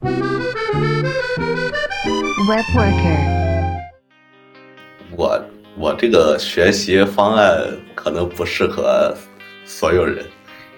[0.00, 0.14] Web
[2.76, 3.18] worker，
[5.16, 5.44] 我
[5.76, 7.66] 我这个学习方案
[7.96, 9.12] 可能不适合
[9.64, 10.24] 所有人，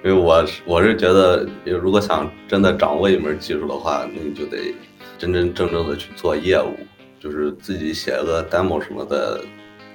[0.02, 4.74] 因为我是我是觉得，如果想真的掌握一门技术的话，那你就得
[5.18, 6.74] 真真正正的去做业务，
[7.18, 9.44] 就是自己写个 demo 什么的，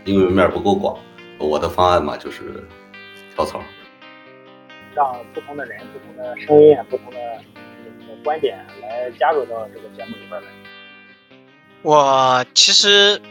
[0.06, 0.96] 应用面不够广。
[1.40, 2.64] 我的方案嘛，就是
[3.34, 3.60] 跳槽。
[4.94, 7.18] 让不同的人、不同的声音、不同的
[8.16, 10.48] 这个观点来加入到这个节目里边来。
[11.82, 13.22] 我其实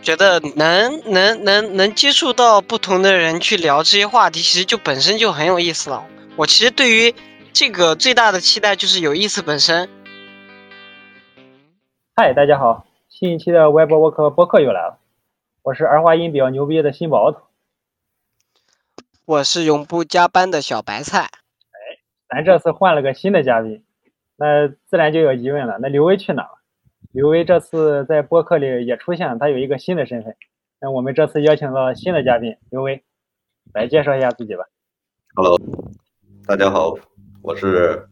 [0.00, 6.06] 觉得能能能能接触到不同的人去聊这些话题，其实就本身就很有意思了。
[6.36, 7.14] 我其实对于
[7.52, 9.88] 这个最大的期待就是有意思本身。
[12.14, 14.98] 嗨，大家好，新一期的 Web Work 播客又来了，
[15.62, 17.42] 我是儿化音比较牛逼的新宝头。
[19.24, 21.20] 我是永不加班的小白菜。
[21.20, 21.78] 哎，
[22.28, 23.84] 咱这次换了个新的嘉宾，
[24.38, 26.50] 那自然就有疑问了，那刘威去哪了？
[27.12, 30.36] 刘威这次在播客里也出现了，他有一个新的身份。
[30.80, 33.02] 那我们这次邀请了新的嘉宾刘威，
[33.74, 34.64] 来介绍一下自己吧。
[35.34, 35.58] Hello，
[36.46, 36.94] 大家好，
[37.42, 38.08] 我是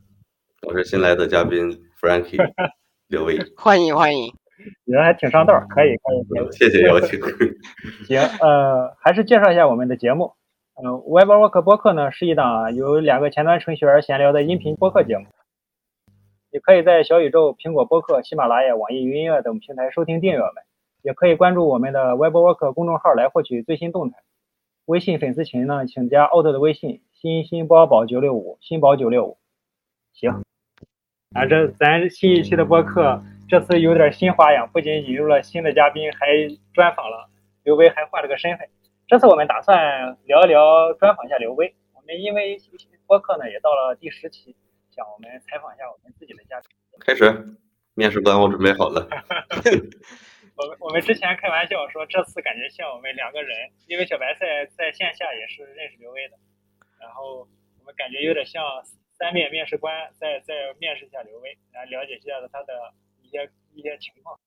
[0.67, 2.39] 我是新来的嘉宾 Frankie
[3.07, 4.33] 刘威， 欢迎欢迎。
[4.85, 6.25] 人还挺上道，可以可以。
[6.25, 6.53] 可以。
[6.53, 7.21] 谢谢邀请。
[8.09, 10.33] 行，呃，还是介绍一下我们的节目。
[10.83, 15.27] 嗯，WebWork 播客呢是一档由两个前端程序员闲聊的音频播客节目。
[16.57, 20.65] 也可以在小宇宙、苹果播客、喜马拉雅、网易云音乐等平台收听订阅我们，
[21.03, 24.17] 也可以关注我们的 WebWork 公众号来获取最新动态。
[24.87, 29.37] 微信粉丝群呢，请加奥特的微信：新新包宝九六五，新宝九六五。
[30.15, 30.45] 行，
[31.34, 36.27] 啊，这咱新一期的播客这次有点新花样，不仅引入了新的嘉宾，还
[36.73, 37.29] 专访了
[37.65, 38.67] 刘威，还换了个身份。
[39.07, 41.75] 这次我们打算聊一聊，专访一下刘威。
[41.95, 42.59] 我们因为
[43.07, 44.57] 播客呢也到了第十期，
[44.97, 46.71] 想我们采访一下我们自己的嘉宾。
[47.05, 47.29] 开始，
[47.93, 49.07] 面试官，我准备好了。
[50.57, 56.39] 我们我们之前开玩笑说，这次感觉像我们两个人，因为小白在在线下也是认识刘威的，
[56.99, 57.47] 然后
[57.79, 58.65] 我们感觉有点像
[59.12, 64.41] 三面面试官，在在面试一下刘威，来了解一下他的一些一些情况。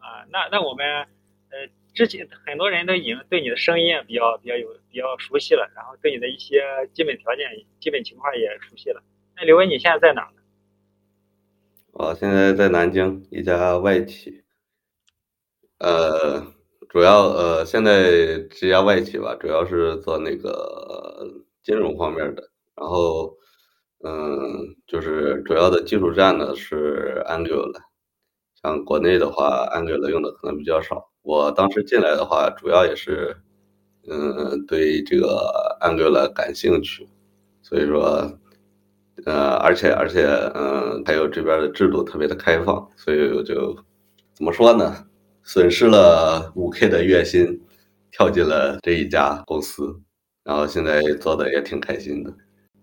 [0.00, 1.06] 啊，那那我们
[1.50, 1.68] 呃。
[1.96, 7.48] 之前很多人都已经对你的声音比较比较有比较熟悉了，然后对你的一些基本条件、
[7.80, 9.02] 基本情况也熟悉了。
[9.38, 10.42] 那刘威，你现在在哪呢？
[11.92, 14.42] 我现在在南京一家外企，
[15.78, 16.42] 呃，
[16.88, 21.28] 主要呃现在这家外企吧，主要是做那个
[21.62, 23.36] 金融方面的，然后
[24.02, 27.82] 嗯，就是主要的技术栈呢是 Angular，
[28.62, 31.10] 像国内的话，Angular 用的可能比较少。
[31.20, 33.36] 我当时进来的话，主要也是，
[34.08, 37.06] 嗯，对这个 Angular 感兴趣，
[37.62, 38.38] 所以说，
[39.24, 43.74] 呃，而且而且，嗯，还有这边的制度特别的开放，所以我就
[44.34, 44.94] 怎么说呢？
[45.42, 47.60] 损失了五 K 的月薪，
[48.10, 49.98] 跳进了这一家公司，
[50.44, 52.32] 然后现在做的也挺开心的。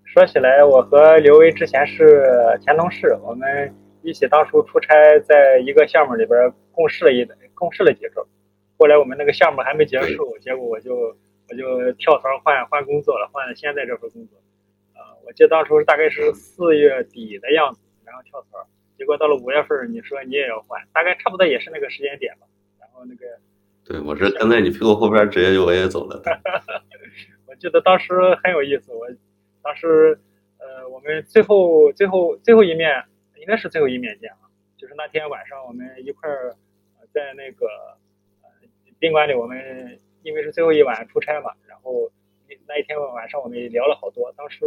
[0.05, 2.25] 说起来，我和刘威之前是
[2.61, 8.25] 前同事，我们一起当初出差，在一个项目里边共事了一共事了几周。
[8.77, 14.39] 后来我们那个项目还没结束，结果我就我就跳槽换换工作了，换了现在这份工作。
[15.23, 18.67] 啊，我记得当初大概是四月底的样子，然后跳槽，
[18.97, 22.47] 结果到了五月份，你说你也要换，大概差不多也是那个时间点吧。
[22.79, 23.25] 然后那个，
[23.85, 26.21] 对我是跟在你屁股后边，直接就我也走了。
[27.47, 28.13] 我记得当时
[28.43, 29.07] 很有意思，我
[29.61, 30.19] 当时
[30.59, 33.03] 呃，我们最后最后最后一面
[33.37, 36.55] 应该是最后一面见啊，就是那天晚上我们一块儿
[37.13, 37.67] 在那个。
[38.99, 42.09] 宾馆里，我们因为是最后一晚出差嘛，然后
[42.65, 44.31] 那一天晚上我们也聊了好多。
[44.37, 44.61] 当时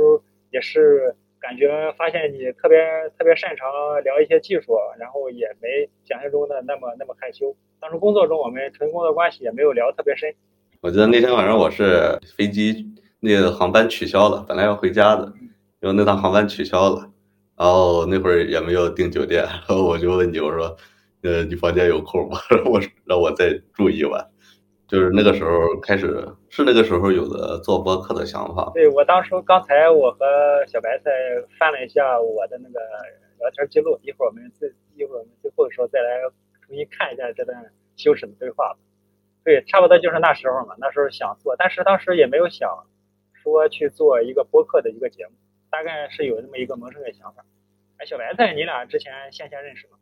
[0.50, 2.78] 也是感觉发现你特别
[3.18, 3.68] 特别擅长
[4.02, 7.54] 聊一些技术，然后也没想象中的那么那么害羞。
[7.80, 10.34] 当时工作中我们纯工作关系也没有聊特别深。
[10.80, 12.86] 我记得那天晚上我是飞机
[13.20, 15.32] 那个航班取消了，本来要回家的，
[15.80, 17.10] 然后那趟航班取消了，
[17.56, 20.76] 然后那会儿也没有订酒店，然后我就问你，我说。
[21.22, 22.38] 呃，你房间有空吗？
[22.70, 24.24] 我让我再住一晚，
[24.88, 28.70] 就是那个时候开始，是那个时候有的做播客的想法。
[28.74, 31.10] 对我当初刚才我和小白菜
[31.58, 32.78] 翻了一下我的那个
[33.40, 36.20] 聊天记录，一会儿我们最一会儿我们最后的时候再来
[36.66, 38.76] 重新看一下这段羞耻的对话。
[39.44, 42.86] 对，差不多就是那时候嘛，那时候想做，但是当时也没有想
[43.32, 45.32] 说去做一个播客的一个节目，
[45.70, 47.44] 大概是有那么一个萌生的想法。
[47.98, 49.98] 哎，小白菜，你俩之前线下认识吗？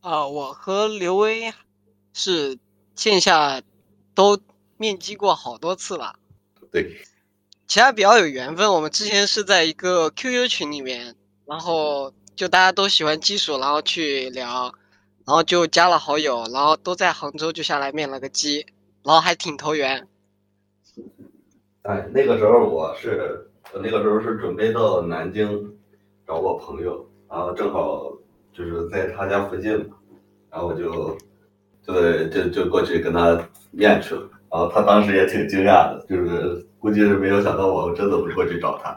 [0.00, 1.52] 啊，我和刘威
[2.12, 2.58] 是
[2.94, 3.62] 线下
[4.14, 4.38] 都
[4.76, 6.16] 面基过好多次了。
[6.70, 6.96] 对，
[7.66, 11.14] 其他比较有缘分，我们之前是在一个 QQ 群里面，
[11.46, 14.74] 然后就大家都喜欢技术，然后去聊，
[15.24, 18.66] 然后就加了好友，然后都在杭州就下来面了个基，
[19.02, 20.08] 然后还挺投缘。
[21.82, 25.76] 哎，那个时候我是，我那个时候是准备到南京
[26.26, 28.10] 找我朋友，然后正好
[28.52, 29.96] 就是在他家附近嘛，
[30.50, 31.16] 然后我就
[31.86, 38.94] 就就就过去跟他面去了，然后他当时也挺惊讶的，就是估计是没有想到我真的会过去找他，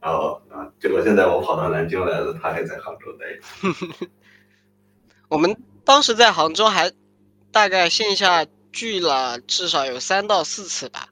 [0.00, 4.06] 然后啊，结果现在我跑到南京来了，他还在杭州待着。
[5.28, 6.92] 我们当时在杭州还
[7.52, 11.08] 大概线下聚了至少有三到四次吧，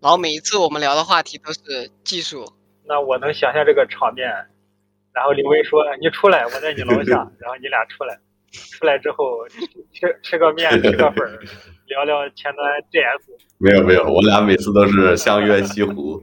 [0.00, 2.52] 然后每一次我们聊的话题都是技术。
[2.84, 4.28] 那我能想象这个场面。
[5.14, 8.18] 然后李威说：“你出来，我在你楼下。” 然后你俩出来，
[8.78, 9.46] 出来之后
[9.92, 11.40] 吃吃个面，吃个粉儿，
[11.88, 13.32] 聊聊前端 JS。
[13.58, 16.22] 没有没有，我俩每次都是相约西湖，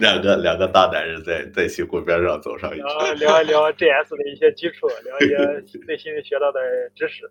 [0.00, 6.60] 两个两个大男人在在西湖边上走上一圈，聊一聊 JS 的一些基础，聊一些最新学到的
[6.94, 7.30] 知识。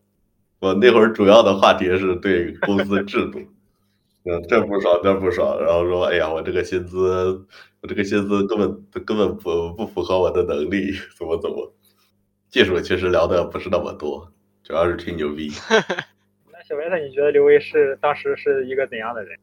[0.59, 3.39] 我那会儿主要的话题是对公司制度，
[4.25, 7.45] 嗯，这不爽那不爽，然后说：“哎呀，我这个薪资。”
[7.83, 11.73] 我这个薪资根本根本不不符合我的能力，怎么怎么？
[12.53, 14.31] 技术其实聊的不是那么多，
[14.63, 15.51] 主要是吹牛逼。
[16.51, 19.39] 那小白菜，你觉得刘威是当时是一个怎样的人？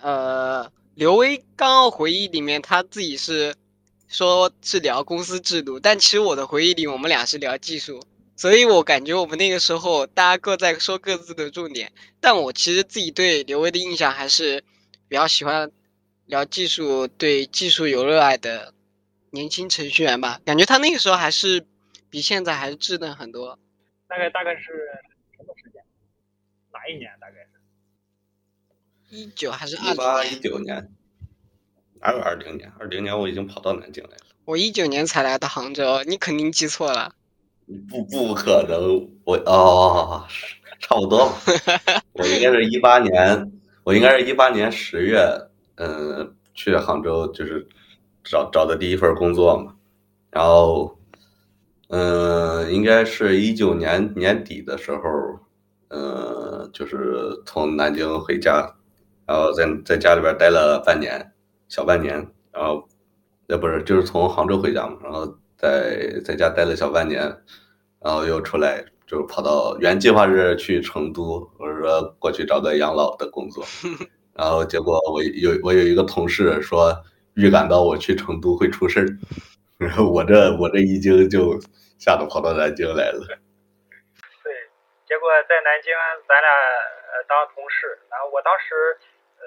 [0.00, 3.54] 呃，刘威刚刚回忆里面他自己是
[4.08, 8.02] 说是聊公司制度，但其实我的回忆里我们俩是聊技术，
[8.36, 11.92] 所以我感觉我们那个时候大家各在说各自的重点，
[12.22, 14.64] 但我其实自己对刘威的印象还是
[15.08, 15.70] 比较喜欢。
[16.24, 18.74] 聊技术，对技术有热爱的
[19.30, 21.64] 年轻程序员吧，感觉他那个时候还是
[22.10, 23.58] 比现在还是稚嫩很多。
[24.06, 24.62] 大概大概是
[25.36, 25.82] 什么时间？
[26.72, 27.10] 哪一年？
[27.20, 27.34] 大概
[29.10, 29.16] 是？
[29.16, 30.92] 一九还是二八一九年？
[32.00, 32.72] 哪有二零年？
[32.78, 34.26] 二零年我已经跑到南京来了。
[34.44, 37.14] 我一九年才来的杭州，你肯定记错了。
[37.88, 40.24] 不不可能，我哦，
[40.78, 41.32] 差不多。
[42.12, 43.52] 我应该是一八年，
[43.82, 45.20] 我应该是一八年十月。
[45.74, 47.68] 嗯，去杭州就是
[48.24, 49.76] 找找的第一份工作嘛，
[50.30, 50.95] 然后，
[51.88, 55.00] 嗯，应该是一九年年底的时候，
[55.88, 58.74] 嗯，就是从南京回家，
[59.26, 61.32] 然后在在家里边待了半年，
[61.68, 62.14] 小半年，
[62.52, 62.86] 然后，
[63.48, 67.22] 呃，不是，就是从杭州回家嘛，然后在在家待了小半年，
[68.00, 73.64] 然后又出来，就跑到原计划是去成都，我是说过去找个养老的工作。
[74.34, 76.94] 然后结果我有我有一个同事说
[77.34, 79.06] 预感到我去成都会出事儿，
[80.10, 81.60] 我这我这一惊就
[81.98, 83.20] 吓得跑到南京来了。
[84.42, 84.52] 对，
[85.04, 85.92] 结果在南京
[86.26, 88.98] 咱俩呃当同事，然后我当时
[89.38, 89.44] 呃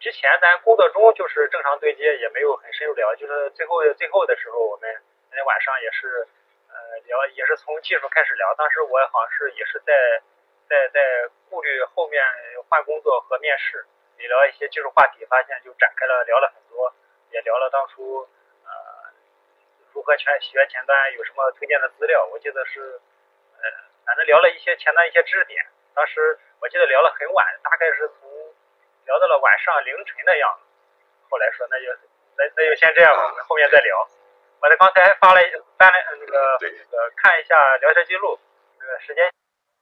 [0.00, 4.88] 之前咱工作中就是正常对接，也没有很深入聊，就是最后最后的时候我们
[5.30, 6.26] 那天晚上也是
[6.68, 6.74] 呃
[7.04, 9.92] 聊也是从技术开始聊，当时我好像是也是在。
[10.68, 11.00] 在在
[11.48, 12.20] 顾虑后面
[12.68, 13.86] 换工作和面试，
[14.20, 16.92] 也聊一些技术话题，发现就展开了聊了很多，
[17.32, 18.28] 也聊了当初
[19.92, 22.24] 如何全学前端，有什么推荐的资料。
[22.26, 23.00] 我记得是
[23.58, 23.62] 呃
[24.06, 25.64] 反正聊了一些前端一些知识点。
[25.94, 28.30] 当时我记得聊了很晚，大概是从
[29.04, 30.64] 聊到了晚上凌晨的样子。
[31.30, 31.92] 后来说那就
[32.36, 34.08] 那那就先这样吧，我们后面再聊。
[34.60, 35.40] 我在刚才发了
[35.78, 38.38] 翻了那个那个看一下聊天记录，
[38.80, 39.30] 这个时间。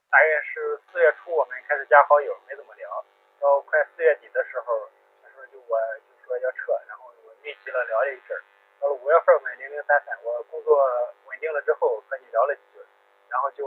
[0.09, 3.05] 大概是四月初，我们开始加好友，没怎么聊。
[3.41, 4.89] 到快四月底的时候，
[5.23, 8.41] 那时候就我就说要撤，然后我密集了聊了一阵儿。
[8.81, 10.79] 到了五月份，我们零零散散，我工作
[11.27, 12.81] 稳定了之后，和你聊了几句，
[13.29, 13.67] 然后就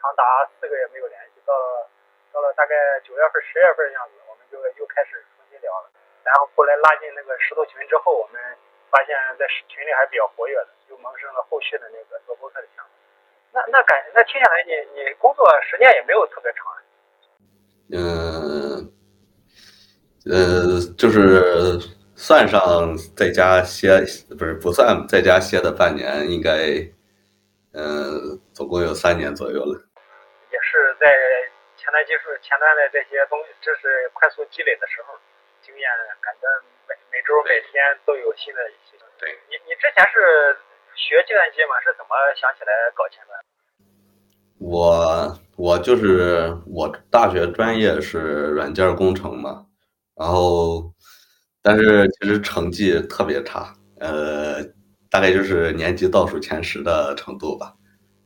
[0.00, 0.22] 长达
[0.58, 1.40] 四个月没有联系。
[1.44, 1.88] 到了
[2.32, 5.90] 到了大概九月份、十月份的样子，我们就又开始重新聊了。
[6.22, 8.40] 然后后来拉进那个石头群之后，我们
[8.90, 12.90] 发现在群里还比较活跃的，就萌生了后续的那个做播客的想法。
[13.52, 16.66] 那那感那听下来，你你工作时间也没有特别长。
[17.92, 18.86] 嗯，
[20.30, 21.80] 呃，就是
[22.20, 23.96] 算上在家歇，
[24.36, 26.76] 不是不算在家歇的半年，应该，
[27.72, 29.72] 嗯，总共有三年左右了。
[30.52, 31.08] 也是在
[31.80, 35.16] 前端技术、前端的这些东西知识快速积累的时候，
[35.64, 35.88] 经验
[36.20, 36.44] 感觉
[36.84, 38.60] 每每周每天都有新的。
[39.16, 40.60] 对，你你之前是。
[40.96, 43.40] 学计算机吗，是怎么想起来搞前端？
[44.58, 48.18] 我我就是我大学专业是
[48.52, 49.64] 软件工程嘛，
[50.14, 50.92] 然后
[51.62, 54.62] 但是其实成绩特别差，呃，
[55.10, 57.74] 大概就是年级倒数前十的程度吧。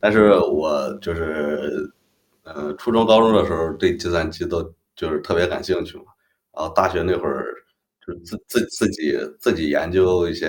[0.01, 1.91] 但是我就是，
[2.45, 4.63] 呃，初中高中的时候对计算机都
[4.95, 6.05] 就是特别感兴趣嘛，
[6.57, 7.45] 然后大学那会儿
[8.07, 10.49] 就是自自自己自己研究一些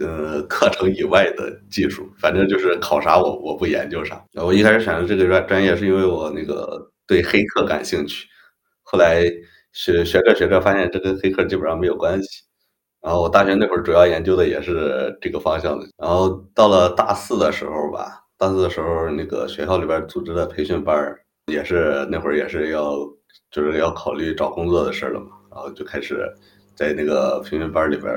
[0.00, 4.24] 呃课程以外的技术，反正就是考啥我我不研究啥。
[4.34, 8.26] 我一开始选择这个专专业是因为我那个对黑客感兴趣，
[8.84, 9.24] 后来
[9.72, 12.42] 学学着学着发现这跟黑客基本上没有关系。
[13.00, 15.86] 然后我大学那会儿主要研究的也是这个方向的。
[15.98, 21.14] 然后到了大四的时候吧，大四的时候那个学校里边组织的培训班，
[21.46, 22.96] 也是那会儿也是要
[23.50, 26.32] 就是要考虑找工作的事了嘛，然后就开始。
[26.74, 28.10] 在那个培训班里边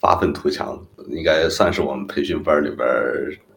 [0.00, 2.88] 发愤图强，应该算是我们培训班里边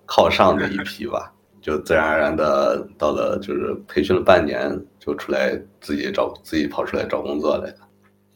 [0.06, 1.34] 靠上的一批吧。
[1.68, 7.80] 就自然而然的到了，就是培训了半年，就出来自己找自己跑出来找工作来了。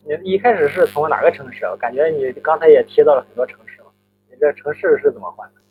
[0.03, 1.63] 你一开始是从哪个城市？
[1.63, 3.87] 我感觉你刚才也提到了很多城市嘛。
[4.29, 5.61] 你这城市是怎么换的？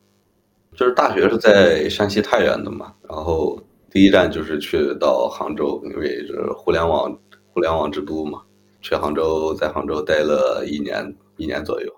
[0.75, 7.15] 就是大学是在山西太原的嘛，然后第一站就是去到杭州，因为是互联网
[7.53, 8.41] 互联网之都嘛。
[8.81, 11.93] 去杭州，在杭州待了一年，一年左右，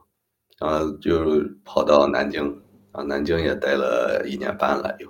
[0.58, 5.08] 然后就跑到南京，啊，南京也待了一年半了，有。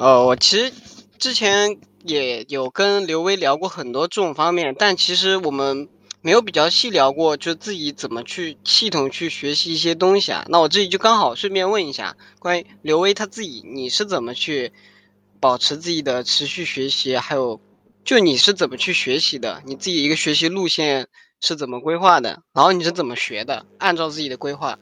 [0.00, 0.08] 可以。
[0.08, 0.72] 哦，我其实
[1.18, 5.88] 之前也有跟刘威聊过很多这种方面，但其实我们
[6.22, 10.46] 没有比较细聊过，就自己怎么去系统去学习一些东西啊。
[10.48, 14.72] 那我这里就刚好顺便问一下，关于刘威他自己，你是怎么去
[15.38, 17.60] 保持自己的持续学习，还有？
[18.02, 19.62] 就你是怎么去学习的？
[19.66, 22.40] 你自己一个学习路线是怎么规划的？
[22.54, 23.66] 然后你是怎么学的？
[23.76, 24.78] 按照自己的规划。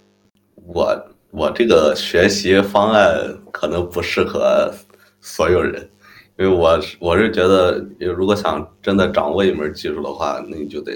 [0.55, 0.97] 我
[1.33, 4.73] 我这个学习方案可能不适合
[5.29, 5.89] 所有人，
[6.39, 10.93] 因为我我是觉得，如果想真的掌握一门技术的话，那你就得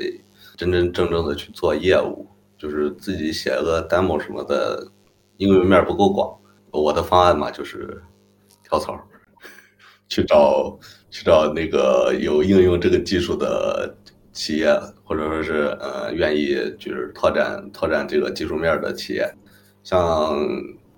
[0.56, 4.88] 真真正正的去做业务，就是自己写个 demo 什么的，
[5.36, 6.34] 应用面不够广。
[6.70, 8.02] 我的方案嘛，就是
[8.64, 8.98] 跳槽
[10.08, 10.78] 去找。
[11.14, 13.94] 去找那个有应用这个技术的
[14.32, 14.72] 企业，
[15.04, 19.30] 或者说是呃愿意就是拓展拓展这个技术面的企业。
[19.84, 20.34] 像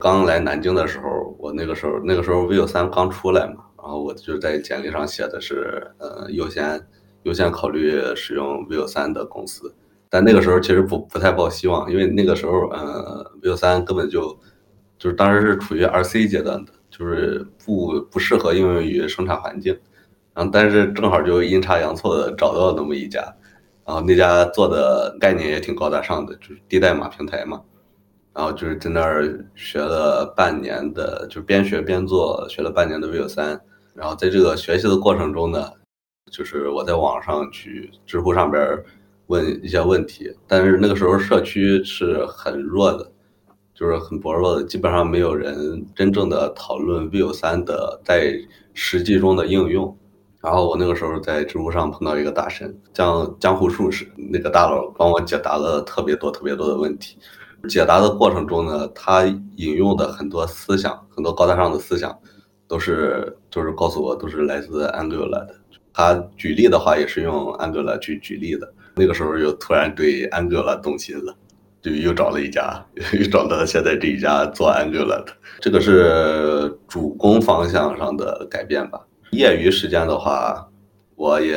[0.05, 6.79] 刚来南京的时候，我那个时候那个时候 Vue 三刚出来嘛，然后我就在简历上写的是呃优先
[7.23, 9.75] 优先考虑使用 Vue 三的公司。
[10.11, 14.39] 但那个时候其实不不太抱希望，因为那个时候呃 Vue 三根本就
[14.99, 19.75] 就是当时是处于 RC 阶段的，就是不不适合应用于生产环境。
[20.35, 23.23] 然后，但是正好就阴差阳错的找到那么一家，
[23.87, 27.63] 然后那家做的概念也挺高大上的，就是低代码平台嘛。
[28.35, 33.61] 然后就是在那儿学了半年的，就边学边做，学了半年的 Vue 三。
[33.95, 35.71] 然后在这个学习的过程中呢，
[36.33, 38.61] 就是我在网上去知乎上边
[39.29, 43.09] 问一些问题，但是那个时候社区是很弱的，
[43.73, 48.35] 就是很薄弱的，基本上没有人真正的讨论 Vue 三的在
[48.73, 49.97] 实际中的应用。
[50.41, 57.17] 然后我那个时候在知乎上碰到一个大神，江江湖术士，那个大佬帮我解答了特别多、特别多的问题。
[57.69, 59.25] 解答的过程中呢，他
[59.57, 62.17] 引用的很多思想，很多高大上的思想，
[62.67, 65.55] 都是就是告诉我都是来自 Angular 的。
[65.93, 68.73] 他举例的话也是用 Angular 去举例的。
[68.97, 71.35] 那个时候又突然对 Angular 动心了，
[71.83, 72.85] 就又找了一家，
[73.19, 75.27] 又找到现在这一家做 Angular 的。
[75.61, 79.01] 这个是主攻方向上的改变吧。
[79.31, 80.69] 业余时间的话，
[81.17, 81.57] 我也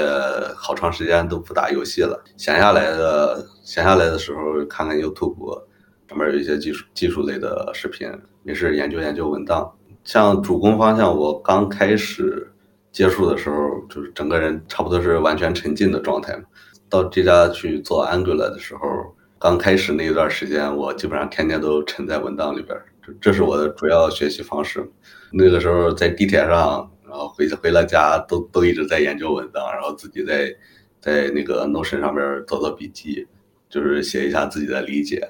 [0.56, 2.24] 好长时间都不打游戏了。
[2.38, 5.62] 闲下来的，闲下来的时候看看 YouTube，
[6.08, 8.10] 上面有一些技术技术类的视频，
[8.44, 9.72] 没事研究研究文档。
[10.04, 12.52] 像主攻方向，我刚开始
[12.92, 16.44] 接触的时候，就是整个人差不多是完全沉浸的状态嘛。
[16.90, 24.90] 到这家去做 Angular 的时候，刚开始那一段时间，我基本上天天都沉在文档里边，这这是我的主要学习方式。
[25.32, 26.90] 那个时候在地铁上。
[27.10, 30.54] 然后回回了家，都都一直在研究文档，然后自己在
[31.00, 33.26] 在那个 Notion 上面做做笔记，
[33.70, 35.26] 就是写一下自己的理解。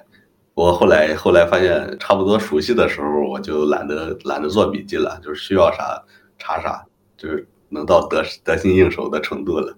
[0.58, 6.04] 我后来后来发现，差不多熟悉的时候，我就懒得懒得做笔记了，就是需要啥
[6.40, 6.84] 查啥，
[7.16, 9.78] 就是能到得得心应手的程度了。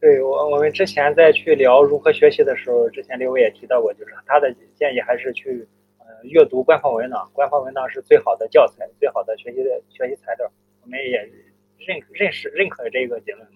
[0.00, 5.64] 对我我们之前在去聊如何学习的时候，之前刘伟也提到过，就是他的建议还是去
[6.00, 10.50] 呃阅读官方文档，官方文档是最好的教材，最好的学习的学习材料。
[10.82, 11.30] 我们也
[11.78, 13.46] 认认识认可这个结论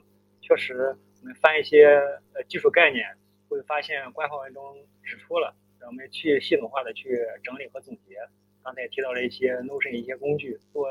[0.41, 2.01] 确实，我们翻一些
[2.35, 3.05] 呃技术概念，
[3.49, 4.63] 会发现官方文中
[5.03, 5.53] 指出了，
[5.87, 8.17] 我们去系统化的去整理和总结。
[8.63, 10.87] 刚才提到了一些 Notion 一些工具，做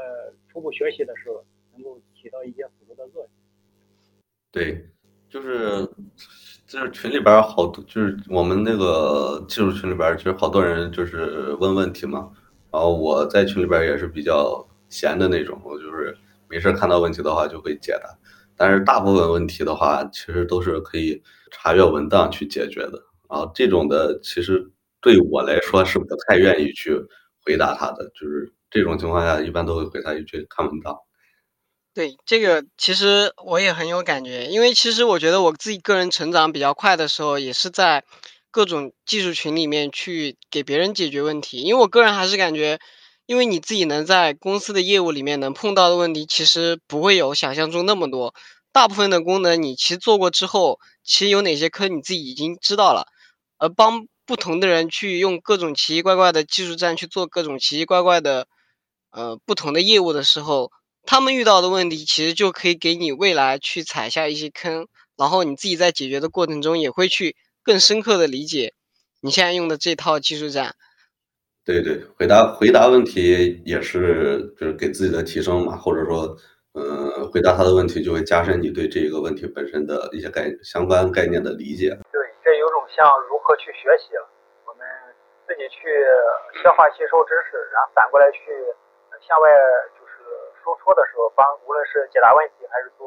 [0.51, 3.29] 初步学习的时候能够起到一些辅助的作用。
[4.51, 4.87] 对，
[5.29, 5.89] 就是
[6.67, 12.31] 就是群里边好多，就是我们那个技术群里边，其实好多人就是问问题嘛。
[12.71, 16.17] 然后我在群里边也是比较闲的那种，我就是。
[16.49, 18.15] 没事看到问题的话就会解答，
[18.55, 21.19] 但是大部分问题的话，其实都是可以
[21.49, 23.03] 查阅文档去解决的。
[23.27, 24.69] 然后这种的其实
[25.03, 26.97] 对我来说是不太愿意去
[27.45, 30.95] 回答他的，就是这种情况下一般都会回他一句看文档。
[31.93, 38.03] 对这个，其实我也很有感觉，因为其实我觉得我自己个人成长比较快的时候，也是在
[38.49, 41.61] 各种技术群里面去给别人解决问题。
[41.61, 42.79] 因为我个人还是感觉，
[43.27, 48.33] 因为你自己能在公司的业务里面能碰到的问题，其实不会有想象中那么多。
[48.71, 53.05] 大部分的功能你其实做过之后，其实有哪些坑你自己已经知道了，
[53.59, 58.47] 而帮不同的人去用各种奇奇怪怪的技术栈去做各种奇奇怪怪的
[59.11, 60.71] 呃不同的业务的时候。
[61.05, 64.87] 他们遇到的问题，其实就可以给你未来去踩下一些坑，
[65.17, 68.73] 然后你自己在解决的过程中，也会去更深刻的理解
[69.19, 70.75] 你现在用的这套技术栈。
[71.65, 76.37] 对对，回答回答问题也是就是给自己的提升嘛，或者说，
[76.71, 81.89] 嗯，回答他的问题就会加深你对这个问题本身的一些概相关概念的理解。
[81.89, 82.21] 对，
[82.95, 84.13] 像如何去学习，
[84.65, 84.87] 我们
[85.45, 85.81] 自己去
[86.63, 88.39] 消化吸收知识，然后反过来去
[89.27, 89.49] 向外
[89.99, 90.13] 就是。
[90.63, 93.03] 输出的时候，帮无论是解答问题还是做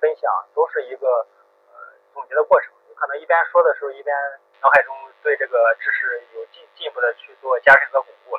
[0.00, 0.26] 分享，
[0.56, 1.06] 都是一个
[1.70, 1.78] 呃
[2.12, 2.72] 总结的过程。
[2.88, 4.12] 你可能一边说的时候，一边
[4.60, 8.36] 脑海中对这个知识有进进一步的去做加深和巩固。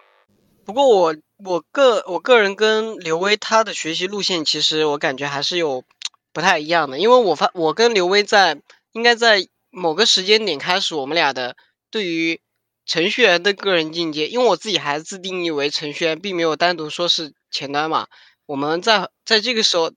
[0.66, 5.86] 不过我我个我个人跟刘威他的学习路线，其实我感觉还是有
[6.34, 6.98] 不太一样的。
[6.98, 8.60] 因为我发我跟刘威在
[8.92, 11.56] 应该在某个时间点开始，我们俩的
[11.92, 12.42] 对于
[12.88, 18.08] 程序员的个人境界，因为我自己还自定义为程序员，并没有单独说是前端嘛。
[18.48, 19.92] 我们在在这个时候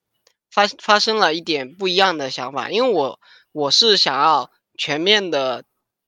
[0.50, 3.18] 发发生了一点不一样的想法，因为我
[3.52, 5.64] 我是想要全面的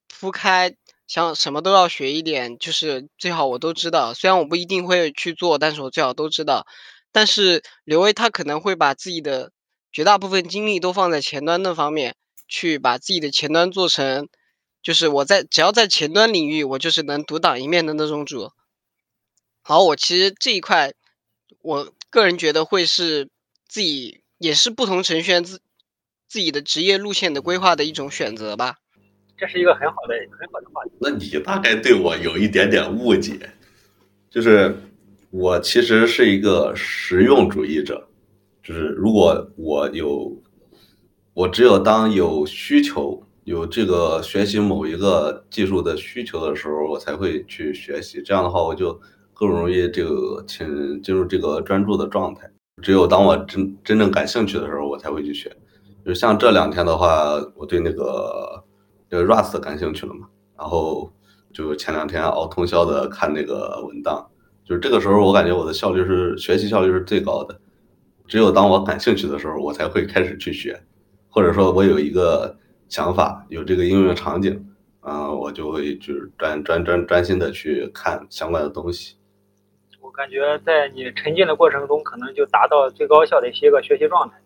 [0.07, 0.75] 铺开，
[1.07, 4.13] 想什么都要学一点，就是最好我都知道。
[4.13, 6.67] 虽然我不一定会去做，但是我最好都知道。
[7.11, 9.51] 但是刘威他可能会把自己的
[9.93, 12.17] 绝大部分精力都放在前端那方面，
[12.53, 14.29] 去把自己的前端做成，
[14.83, 18.51] 就是我在只要在前端领域，我就是能独当一面的那种主。
[19.63, 20.93] 好，我其实这一块
[21.63, 21.93] 我。
[22.13, 23.31] 个人觉得会是
[23.67, 25.63] 自己也是不同程序员自
[26.29, 28.77] 自己的职业路线的规划的一种选择吧。
[29.35, 30.91] 这是一个很好的很好的话题。
[31.01, 33.51] 那你大概对我有一点点误解，
[34.29, 34.77] 就是
[35.31, 38.07] 我其实是一个实用主义者，
[38.63, 40.42] 就是如果我有
[41.35, 48.23] 我只有当有需求有这个学习某一个技术的需求的时候，我才会去学习。
[48.23, 49.01] 这样的话，我就。
[49.35, 52.49] 更容易这个进进入这个专注的状态。
[52.81, 55.51] 只有当我真真正感兴趣的时候，我才会去学。
[56.07, 58.63] 就像这两天的话，我对那个
[59.11, 61.13] 呃 Rust 感兴趣了嘛，然后
[61.53, 64.25] 就前两天熬通宵的看那个文档。
[64.65, 67.59] 就是这个时候，我感觉我的效率是学习效率是最高的。
[68.29, 70.81] 只有当我感兴趣的时候，我才会开始去学，
[71.33, 72.55] 或者说我有一个
[72.91, 74.69] 想法，有这个应用场景，
[75.01, 79.17] 嗯，我就会就是专专专专心的去看相关的东西。
[80.03, 84.37] 我感觉在你沉浸的过程中，可能就达到最高效的一些个学习状态。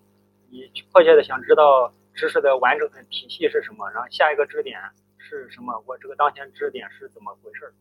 [0.49, 4.79] 你迫切的想知道知识的完整的体系是什么，然后下一个知识点
[5.19, 7.75] 是什么，我这个当前知识点是怎么回事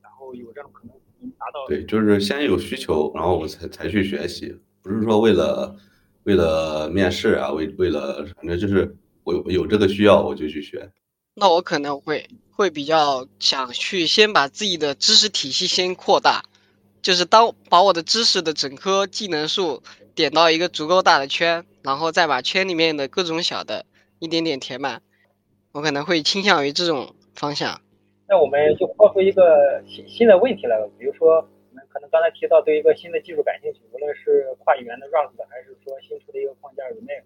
[0.00, 1.66] 然后有这种可能能达到。
[1.66, 5.74] 对，就是先有需求，然后我才才去学习，不是说为了
[6.26, 10.90] 为了面试啊，为为了反正就是我有这个需要我就去学。
[11.34, 16.42] 那我可能会会比较想去先把自己的知识体系先扩大。
[17.02, 19.80] 就是当把我的知识的整颗技能树
[20.16, 23.86] 点到一个足够大的圈，然后再把圈里面的各种小的
[24.18, 25.02] 一点点填满，
[25.70, 27.80] 我可能会倾向于这种方向。
[28.28, 31.48] 那我们就抛出一个新新的问题来了，比如说
[31.96, 37.24] 可能刚才提到对一个新的技术感兴趣，无论是跨语言的 Rust 还是说新出的一个框架 Remake，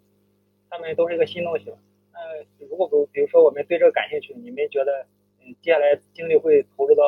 [0.70, 1.76] 他们都是一个新东西了。
[2.12, 2.20] 那
[2.68, 5.04] 如果比比如说我们对这个感兴趣，你们觉得
[5.40, 7.02] 嗯接下来精力会投入到？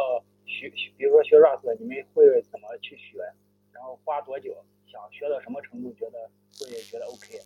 [0.44, 3.20] 学，比如说学 Rust，你们会怎么去学？
[3.70, 4.52] 然后花多久？
[4.86, 5.94] 想学到什么程度？
[5.94, 6.18] 觉得
[6.58, 7.38] 会觉得 OK？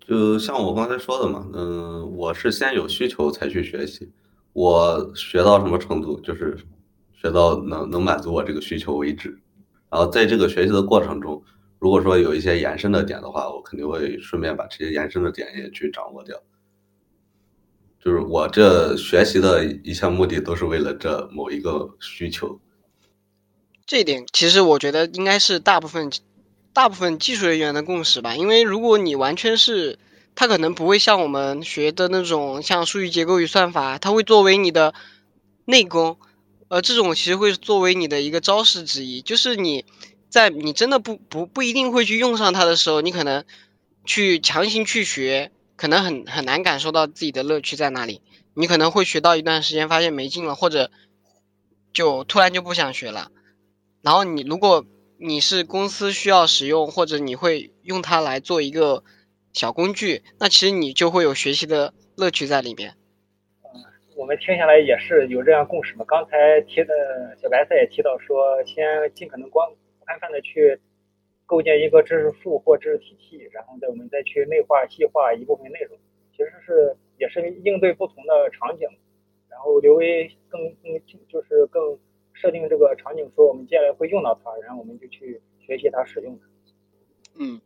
[0.00, 4.12] 就像我刚才说的嘛，嗯，我是先有需求才去学习。
[4.52, 6.58] 我学到什么程度，就是
[7.24, 9.40] 学到能能满足我这个需求为止。
[9.90, 11.42] 然后在这个学习的过程中，
[11.78, 16.36] 如果说有一些延伸的点的话，我肯定会顺便把这些延伸的点也去掌握掉。
[17.98, 22.60] 就是我这学习的一项目的都是为了这某一个需求，
[23.86, 26.10] 这点其实我觉得应该是大部分
[26.74, 28.36] 大部分技术人员的共识吧。
[28.36, 29.98] 因为如果你完全是，
[30.34, 34.92] 他可能不会像我们学的那种像数据结构与算法，它会作为你的
[35.64, 36.18] 内功，
[36.68, 39.22] 呃，这种其实会作为你的一个招式之一。
[39.22, 39.84] 就是你
[40.28, 43.44] 在你真的不不不一定会去用上它的时候，你可能
[44.04, 45.50] 去强行去学。
[45.76, 48.22] 可能很很难感受到自己的乐趣在哪里。
[48.54, 50.88] 你可能会学到一段时间，发现没劲了，或者
[51.92, 53.32] 就突然就不想学了。
[54.00, 54.86] 然后你如果
[55.18, 59.02] 你是公司需要使用，或者你会用它来做一个
[59.52, 62.96] 小工具，那其实你就会有学习的乐趣在里面。
[64.16, 66.04] 我们听下来也是有这样共识嘛。
[66.06, 70.78] 刚才提的小白菜也提到说，先尽可能广宽泛的去
[71.46, 75.98] 构建一个知识库或知识体系，然后再我们再去内化细化一部分内容，
[76.32, 78.88] 其实是也是应对不同的场景，
[79.50, 81.98] 然后刘威更更就是更
[82.32, 86.46] 设定这个场景，说我们接下来会用到它，然后我们就去学习它使用它。
[87.40, 87.60] 嗯，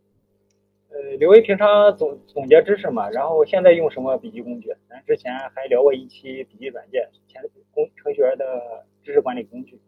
[0.91, 4.69] 呃，刘威平常总总结知识嘛，然后现在用什么笔记工具？
[4.89, 8.45] 咱之前还聊过一期笔记软件，前工程序员的
[9.05, 9.79] 知识管理工具。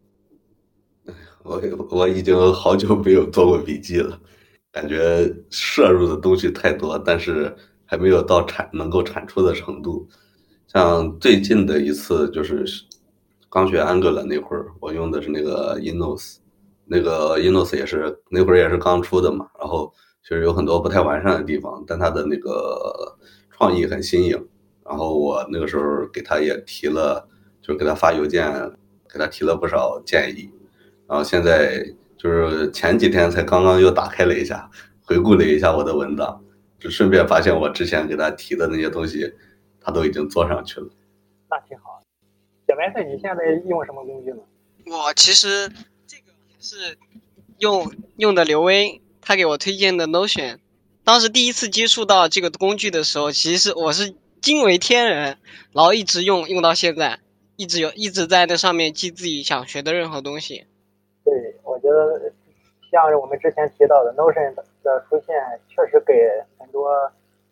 [1.43, 1.59] 我
[1.89, 4.19] 我已经好久没有做过笔记了，
[4.71, 10.07] 感觉摄入的东西太多，但是还没有到产能够产出的程度。
[10.67, 12.63] 像最近的一次就是
[13.49, 16.37] 刚学 Angular 那会儿，我用的是那个 Inos，
[16.85, 19.91] 那个 Enos 也是那会儿也是刚出的嘛，然后
[20.23, 23.17] 其实有很多不太完善的地方，但他的那个
[23.49, 24.47] 创意很新颖。
[24.83, 27.27] 然后我那个时候给他也提了，
[27.61, 28.51] 就是给他发邮件，
[29.11, 30.49] 给他提了不少建议。
[31.07, 31.83] 然后现在
[32.17, 34.69] 就是前几天才刚刚又打开了一下，
[35.03, 36.43] 回顾了一下我的文档，
[36.79, 39.33] 就顺便发现我之前给他提的那些东西，
[39.79, 40.87] 他都已经做上去了。
[41.49, 42.01] 那挺好。
[42.67, 44.39] 小白菜，你现在用什么工具呢？
[44.85, 45.69] 我其实
[46.07, 46.97] 这个还是
[47.59, 50.57] 用用的刘威他给我推荐的 Notion。
[51.05, 55.37] 当时第一次接触到这个工具的时候，其实我是惊为天人，
[55.71, 57.17] 然后一直用用到现在，
[57.55, 60.65] 一直有一直在那上面记自己想学的任何东西。
[61.23, 62.33] 对，我觉得
[62.91, 65.33] 像是我们之前提到的 Notion 的出现，
[65.69, 66.11] 确实给
[66.59, 66.91] 很多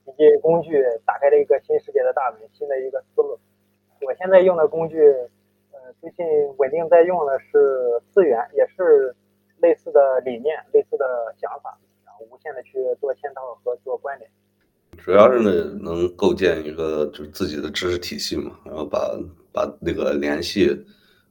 [0.05, 3.39] 一些工具打开了一个新世界的大门，新的一个思路。
[4.01, 4.99] 我现在用的工具，
[5.71, 6.25] 呃，最近
[6.57, 9.15] 稳定在用的是思源，也是
[9.61, 11.05] 类似的理念、类似的
[11.37, 14.29] 想法，然后无限的去做嵌套和做关联。
[14.97, 19.17] 主要是呢，能构建一个就是自己的知识体系嘛，然后把
[19.53, 20.85] 把那个联系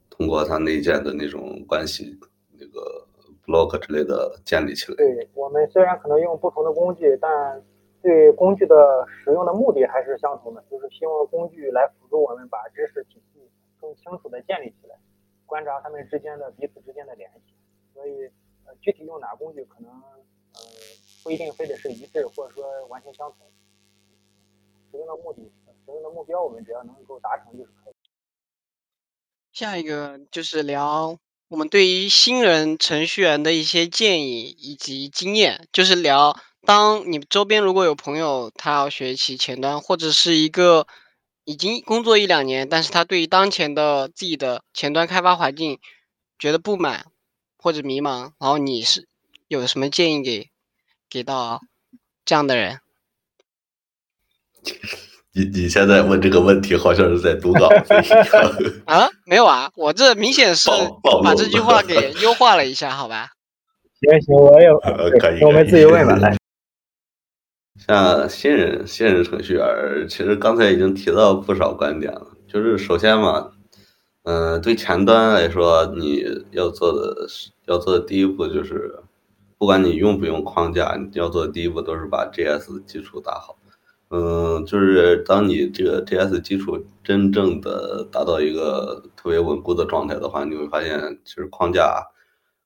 [0.08, 2.18] 通过它内建的那种关系，
[2.58, 3.06] 那个
[3.44, 4.96] block 之类的建立起来。
[4.96, 7.62] 对我们虽然可能用不同的工具，但
[8.00, 13.40] 对工具的使用的目的还是相同的，就是希望工具来辅助我们把知识体系
[13.80, 14.96] 更清楚的建立起来，
[15.44, 17.52] 观察他们之间的彼此之间的联系。
[17.98, 18.30] 所以，
[18.64, 20.60] 呃，具体用哪个工具可能，呃，
[21.24, 23.50] 不一定非得是一致，或者说完全相同。
[24.92, 25.42] 使用的目的、
[25.84, 27.94] 使用的目标，我们只要能够达成就是可以。
[29.52, 40.86] 下一个就是聊我们对于新人程序员的一些建议以及经验，就是聊当你周边如果有朋友他要学习前端，或者是一个
[41.42, 45.80] 已经工作一两年，但是他对于当前的自己的前端开发环境
[46.38, 47.06] 觉得不满
[47.58, 49.06] 或者迷茫，然后你是
[49.48, 50.48] 有什么建议给
[51.10, 51.60] 给到
[52.24, 52.78] 这样的人？
[55.34, 58.82] 你你现在问这个问题，好像是在读稿子一样。
[58.86, 60.70] 啊，没有啊，我这明显是
[61.22, 63.28] 把这句话给优化了一下，好吧？
[64.00, 66.36] 行行，我也呃可以我们自己问吧，来。
[67.86, 72.26] 像新人新人程序员，其实刚才已经提到不少观点了。
[72.48, 73.52] 就是首先嘛，
[74.24, 78.94] 嗯、对前端来说，你要做的是要做的第一步就是，
[79.56, 83.56] 不管你用不用框架，你要做的第一步都是把 JS 基础打好。
[84.10, 92.02] 嗯，就是当你这个 JS 基础真正的达到一个特别稳固的状态的话，你会发现，其实框架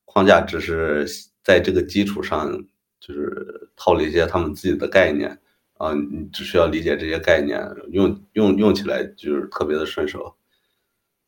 [0.04, 1.06] 框架只是
[1.44, 2.52] 在这个基础上，
[3.00, 5.36] 就是套了一些他们自己的概念
[5.78, 7.60] 啊，你只需要理解这些概念，
[7.90, 10.34] 用用用起来就是特别的顺手。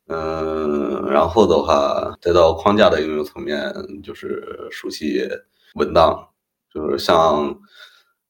[0.06, 5.26] 嗯，然后的话，再到框架的应用层面，就是熟悉
[5.74, 6.28] 文档，
[6.72, 7.58] 就是像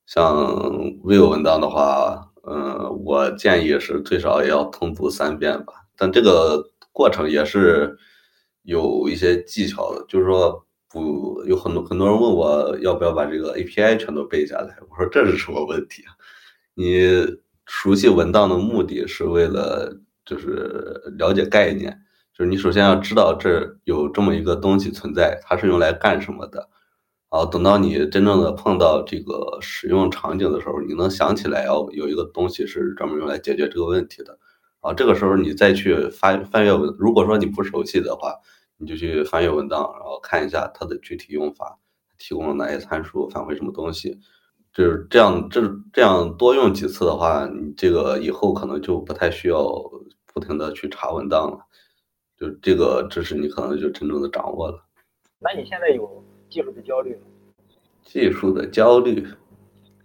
[0.06, 0.36] 像
[1.02, 5.72] Vue 文档的话，嗯，我建议是最少也要通读三遍吧。
[5.96, 7.98] 但这个过程也是
[8.62, 16.14] 有一些技巧的，就是说不有很多很多人问我要不要把这个 API 全都背下来，我说这是什么问题啊？
[16.74, 17.26] 你
[17.66, 22.00] 熟悉文档的目的是为了就是了解概念，
[22.32, 26.68] 就是你首先要知道这有这么一个东西存在，它是用来干什么的。
[27.30, 34.38] 然后等到你真正的碰到这个使用场景的时候，你能想起来哦有一个东西是专门用来解决这个问题的。
[34.80, 38.34] 啊这个时候你再去翻翻阅文，如果说你不熟悉的话，
[38.76, 41.78] 你就去翻阅文档，然后看一下它的具体用法，
[42.18, 44.20] 提供了哪些参数，返回什么东西。
[44.72, 49.64] 就是这样，这这样多用几次的话，你这个以后可能就不太需要
[50.34, 51.58] 不停的去查文档了，
[52.36, 54.84] 就这个知识你可能就真正的掌握了。
[55.38, 57.22] 那你现在有技术的焦虑吗？
[58.02, 59.24] 技术的焦虑，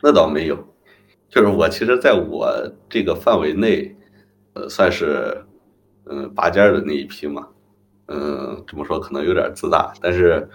[0.02, 0.56] 那倒没有，
[1.30, 2.48] 就是我其实在我
[2.88, 3.94] 这个范围内，
[4.54, 5.44] 呃，算是
[6.06, 7.50] 嗯拔尖儿的那一批嘛，
[8.08, 10.48] 嗯，这么说可能有点自大，但是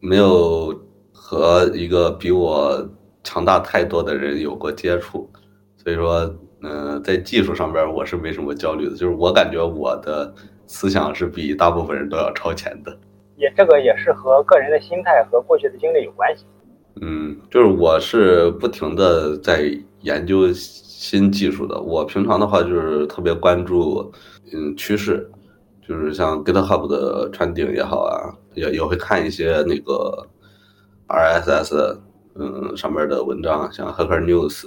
[0.00, 0.78] 没有
[1.12, 2.86] 和一个比我
[3.22, 5.30] 强大太多的人有过接触，
[5.76, 10.32] 所以说，嗯、在技术上边儿我是没什么焦虑的，就是我感觉我的
[10.66, 12.96] 思想是比大部分人都要超前的。
[13.36, 16.44] 也这个也是和个人的心态和过去的经历有关系。
[17.00, 19.64] 嗯，就是我是不停的在
[20.02, 21.80] 研究新技术的。
[21.80, 24.12] 我平常的话就是特别关注
[24.52, 25.28] 嗯趋势，
[25.86, 30.28] 就是像 GitHub 的穿顶也好啊，也也会看一些那个
[31.08, 31.96] RSS
[32.36, 34.64] 嗯上面的文章，像 Hacker News、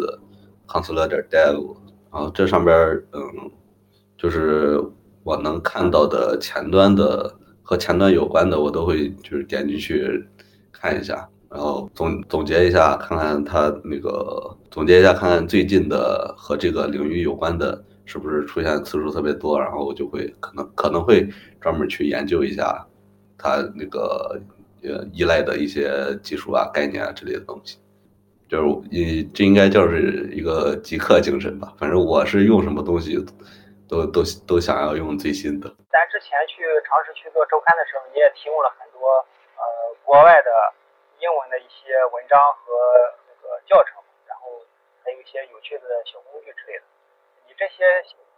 [0.68, 1.78] Counselor 点 Dev，
[2.16, 3.52] 然后这上边儿嗯
[4.18, 4.82] 就是
[5.22, 10.26] 我能看到的前端的和前端有关的，我都会就是点进去
[10.72, 11.28] 看一下。
[11.50, 21.28] 然后总总结一下，看看它那个总结一下，看看最近的和这个领域有关的，是不是出现次数特别多，然后我就会可能可能会
[21.60, 22.86] 专门去研究一下
[23.38, 24.40] 它那个
[24.84, 27.78] 呃依赖的一些技术啊、概念啊之类的东西。
[28.48, 31.74] 就是你这应该就是一个极客精神吧。
[31.78, 33.18] 反正我是用什么东西
[33.90, 35.70] 都都都想要用最新的。
[35.90, 39.08] 咱之前去尝试去做周刊的时候，你也提供了很多
[39.58, 39.64] 呃
[40.04, 40.50] 国外的
[41.22, 42.70] 英文的一些文章和
[43.26, 44.62] 那个教程，然后
[45.02, 46.84] 还有一些有趣的小工具之类的。
[47.48, 47.86] 你这些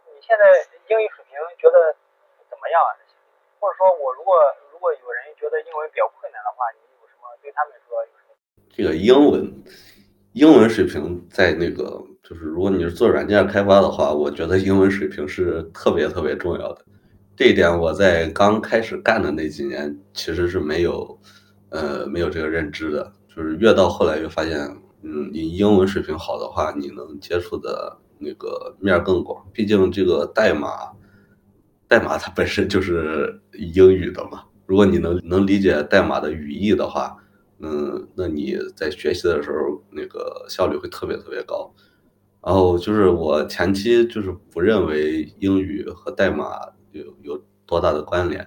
[0.08, 0.44] 你现在
[0.88, 1.96] 英语水平觉得
[2.48, 2.96] 怎么样啊？
[3.60, 4.38] 或者说我如果
[4.70, 8.36] 如果有人觉得英文比较困难的话，你有什么对他们说有什么？
[8.70, 9.50] 这个英文
[10.32, 16.84] 英文水平在那个就是如果你是做软件开发的话，我觉得英文水平是特别特别重要的。
[17.34, 21.18] 这一点我在刚开始干的那几年其实是没有
[21.70, 24.58] 呃没有这个认知的，就是越到后来越发现，
[25.02, 29.44] 嗯，你英文水平好的话，你能接触的那个面更广。
[29.52, 30.70] 毕竟这个代码
[31.86, 37.16] 代码它本身就是英语的嘛，如果你能能理解代码的语义的话，
[37.60, 41.72] 嗯，那你在学习的时候那个效率会特别特别高。
[42.40, 46.58] 然后就是我前期就是不认为英语和代码
[46.92, 48.46] 有有多大的关联，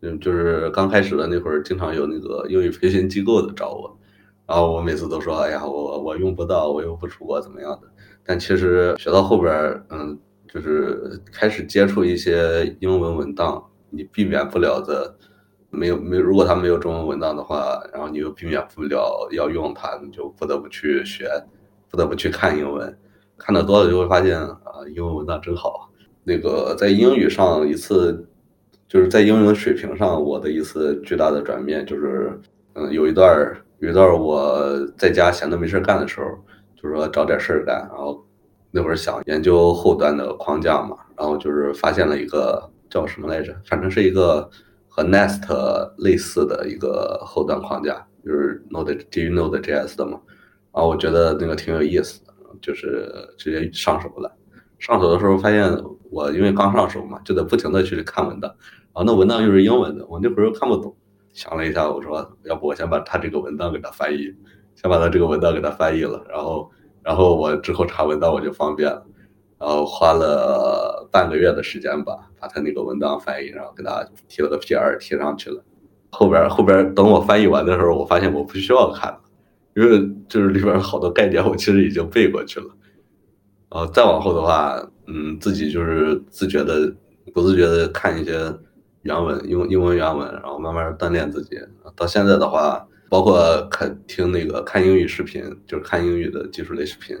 [0.00, 3.98] 嗯，就是刚开始的那会儿，经常有那个英语培训机构的找我，
[4.46, 7.88] 然后我每次都说，哎呀，我我用不到，我又不出国，怎么样的？
[8.24, 9.54] 但其实学到后边，
[9.90, 10.18] 嗯，
[10.48, 15.16] 就是开始接触一些英文文档，你避免不了的。
[15.70, 21.28] 没有没，如果它没有中文文档的话，然后你又避免不了要用它，你就不得不去学，
[21.90, 22.96] 不得不去看英文。
[23.36, 25.90] 看的多了就会发现啊，英文文档真好。
[26.24, 28.26] 那个在英语上一次，
[28.88, 32.40] 就是在英文水平上我的一次巨大的转变，就是
[32.74, 34.64] 嗯，有一段儿有一段儿我
[34.96, 36.26] 在家闲的没事儿干的时候，
[36.80, 38.24] 就是说找点事儿干，然后
[38.70, 44.48] 那会儿想研究后端的框架嘛，然后就是发现了一个叫什么来着，反正是一个。
[44.96, 45.42] 和 Nest
[45.98, 50.18] 类似的一个后端框架，就是 Node 基于 Node JS 的嘛，
[50.72, 52.32] 然后我觉得那个挺有意思的，
[52.62, 53.06] 就是
[53.36, 54.34] 直接上手了。
[54.78, 55.70] 上手的时候发现，
[56.10, 58.50] 我因为刚上手嘛，就得不停的去看文档，
[58.94, 60.96] 然后那文档又是英文的，我那会儿又看不懂，
[61.34, 64.34] 想了一下，我说要不我先把他这个文档给他翻译，
[64.74, 66.70] 先把他这个文档给他翻译了，然后
[67.02, 69.06] 然后我之后查文档我就方便了。
[69.58, 75.62] 然后花了半个月的时间吧，把他那个文档翻译，然后给他贴了个 PR 贴上去了。
[76.10, 79.20] 后边后边等我翻译完的时候，我发现我不需要看了，
[79.74, 82.66] 因为就是里边好多概念我其实已经背过去了。
[83.70, 86.94] 然后再往后的话，嗯，自己就是自觉的、
[87.34, 88.54] 不自觉的看一些
[89.02, 91.58] 原文，英英文原文，然后慢慢锻炼自己。
[91.94, 97.16] 到现在的话，包括看听那个看英语视频，就是看英语的技术类视频。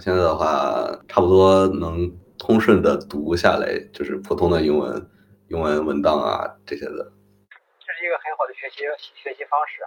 [0.00, 5.10] 现在的话，差不多能通顺的读下来，就是普通的英文、
[5.48, 6.90] 英文文档啊这些的。
[6.90, 8.82] 这是一个很好的学习
[9.22, 9.80] 学习方式，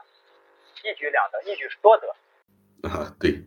[0.88, 2.88] 一举两得，一举多得。
[2.90, 3.46] 啊，对，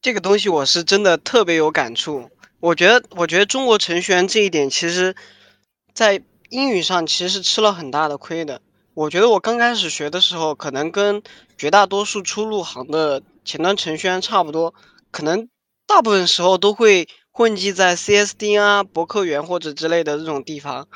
[0.00, 2.30] 这个东西我是真的特别有感触。
[2.60, 5.16] 我觉得，我觉得中国程序员这一点，其实，
[5.94, 8.60] 在英语上其实是吃了很大的亏的。
[8.94, 11.22] 我觉得我刚开始学的时候，可能跟
[11.56, 14.74] 绝大多数初入行的前端程序员差不多，
[15.10, 15.48] 可能。
[15.88, 20.86] 大部分时候都会混迹在 CSD 啊、博客园或者之类的这种地方，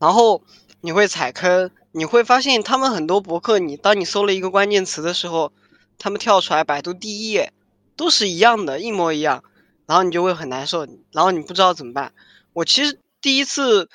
[0.00, 0.42] 然后
[0.80, 5.52] 你会踩坑，你会发现他们很多博客，你当你搜了一个关键词的时候，
[5.98, 7.52] 他们跳出来百度第一页，
[7.94, 9.44] 都是一样的，一模一样，
[9.86, 12.14] 然后你就会很难受，然后你不知道怎么办。
[12.54, 13.90] 我其实第一次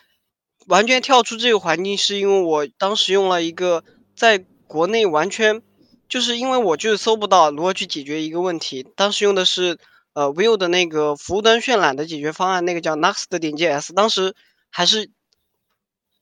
[0.68, 3.84] 完全跳出这个环境，是因为我当时用了一个
[4.16, 5.64] 在国内完全
[6.08, 9.80] 就是因为我就是搜不到如何去解决一个问题，当时用的是
[10.14, 14.36] 呃 Vue 的那个服务端渲染的解决方案，那个叫 Next 点 JS，当时
[14.70, 15.10] 还是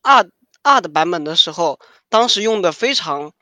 [0.01, 0.29] 二
[0.63, 3.33] 二的版本的时候，当时用的非常，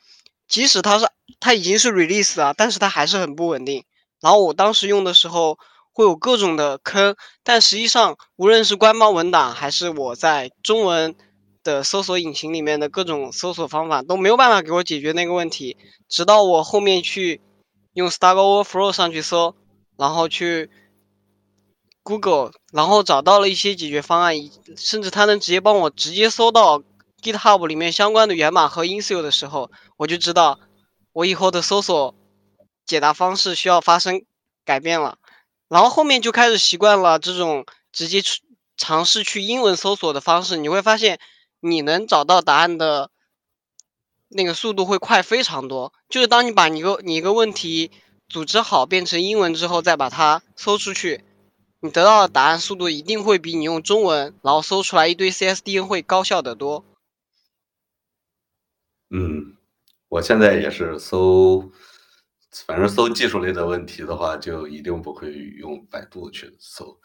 [0.48, 1.08] 即使它是
[1.40, 3.86] 它已经是 release 了，但是它还是很不稳定。
[4.22, 5.58] 然后我当时用的时候
[5.94, 11.16] 会有各种的坑，但实际上无论是官方文档还是我在中文
[11.64, 15.78] 的搜索引擎里面的各种搜索方法都没有办法给我解决那个问题。
[16.08, 17.40] 直到我后面去
[17.94, 19.56] 用 Stack Overflow 上去搜，
[20.00, 20.72] 然后去
[22.02, 24.34] Google，然后找到了一些解决方案，
[24.78, 26.82] 甚至它能直接帮我直接搜到
[27.22, 30.60] GitHub 里面相关的源码和 INSIO 的时候，我就知道
[31.12, 32.16] 我以后的搜索。
[32.86, 34.26] 解答方式需要发生
[34.66, 35.20] 改变了，
[35.68, 38.42] 然后后面就开始习惯了这种直接去
[38.78, 41.20] 尝试去英文搜索的方式，你会发现
[41.60, 43.12] 你能找到答案的
[44.30, 45.94] 那个速度会快非常多。
[46.10, 47.92] 就是当你把你个你一个问题
[48.30, 51.24] 组织好变成英文之后，再把它搜出去，
[51.82, 56.86] 你得到的答案速度一定会比你用中文然后搜出来一堆 CSDN 会高效得多。
[59.10, 59.58] 嗯，
[60.08, 61.72] 我现在也是搜。
[62.66, 67.00] 反正搜技术类的问题的话，就一定不会用百度去搜，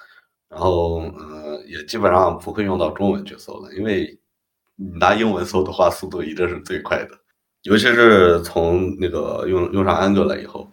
[0.48, 4.18] 然后呃，也基本上不会用到中文去搜了，因为
[4.76, 7.10] 你拿英文搜的话，速度一定是最快的。
[7.60, 10.72] 尤其是从那个用用上 angel 以后，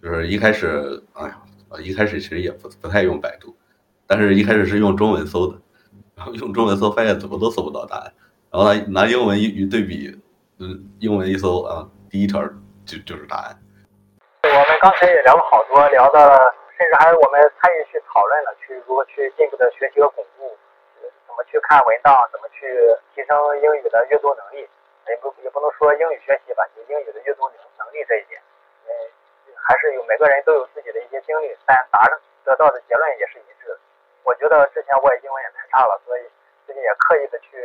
[0.00, 1.36] 就是一开始，哎呀，
[1.82, 3.56] 一开始其实也不不太用百度，
[4.06, 5.58] 但是一开始是用中文搜的，
[6.14, 8.12] 然后用中文搜，发现怎么都搜不到答案，
[8.50, 10.14] 然后拿拿英文一一对比，
[10.58, 12.40] 嗯，英文一搜啊，第一条
[12.86, 13.58] 就就是答案。
[14.44, 16.18] 我们刚才也聊了好多，聊的
[16.78, 20.54] 甚至还有我们参与去讨论了，去如何去进一步的学习和巩固，
[21.26, 22.64] 怎么去看文档，怎么去
[23.14, 24.62] 提升英语的阅读能力，
[25.10, 28.40] 也不也不能说英语学习吧，就英语的阅读能能力这一点，
[28.86, 28.90] 嗯，
[29.68, 32.08] 还是有每个人都有自己的一些经历，但达
[32.42, 33.78] 得到的结论也是一致的。
[34.24, 36.24] 我觉得之前我也英文也太差了，所以
[36.64, 37.60] 最近也刻意的去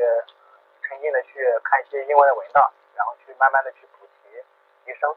[0.84, 4.44] 沉浸的去看一些英文的文档，然后去慢慢的去补齐
[4.84, 5.16] 提升。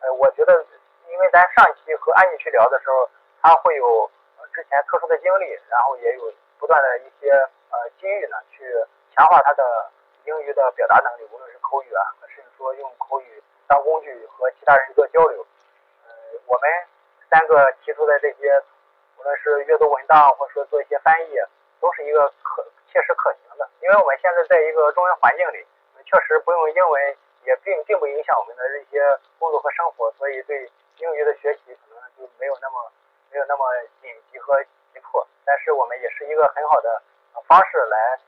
[0.00, 0.66] 呃，我觉得。
[1.06, 3.08] 因为咱上期和安妮去聊的时候，
[3.40, 4.10] 他会有
[4.52, 7.30] 之前特殊的经历，然后也有不断的一些
[7.70, 8.64] 呃机遇呢，去
[9.14, 9.62] 强化他的
[10.24, 12.02] 英语的表达能力，无论是口语啊，
[12.34, 15.46] 甚至说用口语当工具和其他人做交流。
[16.46, 16.70] 我们
[17.30, 18.62] 三个提出的这些，
[19.18, 21.34] 无论是阅读文档，或者说做一些翻译，
[21.80, 23.68] 都是一个可切实可行的。
[23.80, 25.66] 因为我们现在在一个中文环境里，
[26.04, 29.00] 确实不用英文，也并并不影响我们的这些
[29.38, 30.70] 工作和生活，所以对。
[30.98, 32.88] 英语的学习可能就没有那么
[33.28, 33.66] 没有那么
[34.00, 37.02] 紧急和急迫，但是我们也是一个很好的
[37.48, 38.20] 方式来，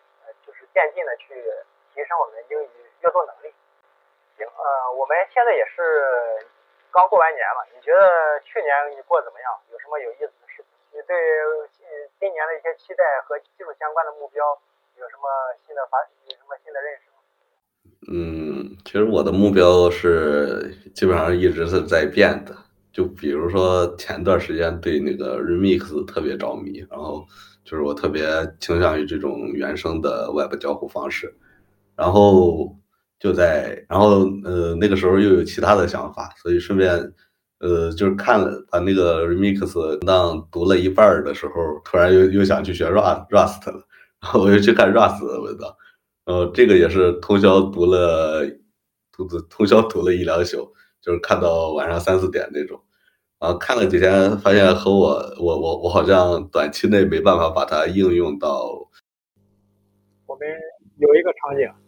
[0.44, 1.32] 就是渐进的去
[1.94, 2.68] 提升我们的英语
[3.02, 3.54] 阅读能力。
[4.36, 6.44] 行，呃，我们现在也是
[6.96, 9.52] 刚过完年嘛，你觉得去年你过得怎么样？
[9.68, 10.96] 有什么有意思的事情？
[10.96, 11.12] 你对
[12.16, 14.40] 今年的一些期待和技术相关的目标
[14.96, 15.28] 有什么
[15.60, 16.00] 新的发？
[16.24, 17.20] 有什么新的认识吗？
[18.08, 22.56] 嗯，其实我的目标是基本上一直是在变的。
[22.92, 27.26] 就比如说前段时间对那个 remix 特别着迷，然后
[27.62, 28.24] 就是我特别
[28.58, 31.36] 倾向于这种原生的 web 交互方式，
[31.94, 32.74] 然后
[33.18, 36.90] 就在，然后呃那个时候又有其他的想法，所以顺便
[37.60, 41.52] 呃就是看了把那个 remix 当读了一半的时候，
[41.84, 43.86] 突然又又想去学 rust rust 了，
[44.20, 45.74] 然后我又去看 rust 的文章，
[46.24, 48.44] 然后，这个也是通宵读了，
[49.12, 52.80] 读通宵读了一两宿，就是看到晚上三四点那种。
[53.38, 58.88] 啊，看了几天，发现和我，我，我，我好像短期内没办法把它应用到。
[60.24, 60.48] 我们
[60.96, 61.85] 有一个场景。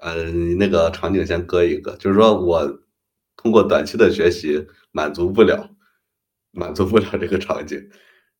[0.00, 0.24] 呃，
[0.58, 2.66] 那个场景先搁一个，就是说我
[3.36, 5.68] 通过短期的学习满足不了，
[6.52, 7.78] 满足不了这个场景。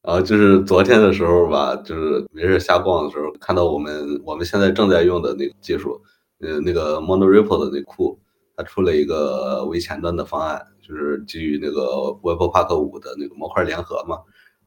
[0.03, 6.00] 然后就是昨天的时候吧，就是没事瞎逛的时候，看到我们我们现在正在用的那个技术，
[6.40, 8.19] 呃，那个 MonoRepo 的那库，
[8.56, 11.83] 它出了一个微前端的方案，就是基于那个
[12.23, 14.17] Webpack 五的那个模块联合嘛。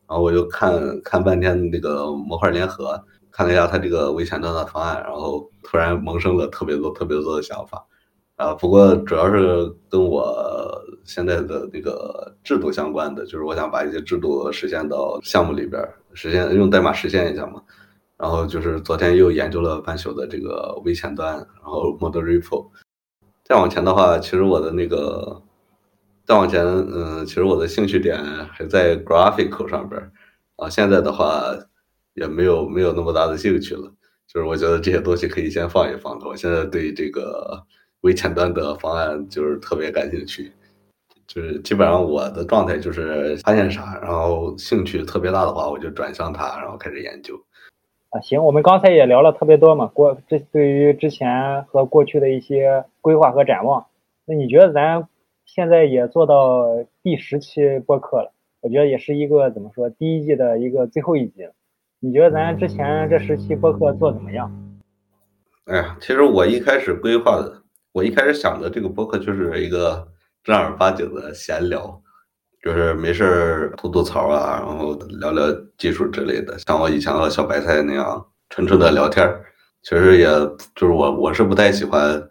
[0.08, 3.04] 然后我就看看半天那个模块联合，
[3.34, 7.86] 看了一下他这个微前端的方案，然后突然萌生了特别多特别多的想法。
[8.36, 17.62] 啊，不过主要是跟我现在的那个制度相关的，就是我想把一些制度实现到项目里边，实现用代码实现一下嘛。
[18.18, 22.68] 然后就是昨天又研究了半宿的这个微前端，然后 Model Repo。
[23.44, 25.42] 再往前的话，其实我的那个
[26.26, 28.18] 再往前，嗯，其实我的兴趣点
[28.52, 30.12] 还在 graphical 上边
[30.56, 30.70] 啊。
[30.70, 31.44] 现在的话
[32.16, 33.92] 也没有没有那么大的兴趣了，
[34.28, 36.20] 就是我觉得这些东西可以先放一放。
[36.26, 37.64] 我现在对这个
[38.02, 40.52] 微前端的方案就是特别感兴趣，
[41.26, 47.36] 就是基本上我的状态就是发现啥，然后兴趣特别大的话，我就转向它，然后开始研究。
[48.10, 53.88] 啊，行，我们刚才也聊了特别多嘛，过这对于之前和过去的一些规划和展望，
[54.26, 55.08] 那你觉得咱
[55.46, 61.54] 现在也做到第十期播客了，我觉得也是一个怎么说，第一季的一个最后一集了。
[62.06, 64.52] 你觉得咱之前这十期播客做怎么样？
[65.64, 70.06] 哎呀，其实我一开始规划的，我一开始想的这个播客就是一个
[70.44, 72.02] 正儿八经的闲聊，
[72.62, 75.46] 就是没事儿吐吐槽啊，然后聊聊
[75.78, 79.42] 技术之类的，像我以前和小白菜那样纯纯的聊天儿。
[79.82, 80.26] 其实也
[80.76, 82.22] 就是我我是不太喜欢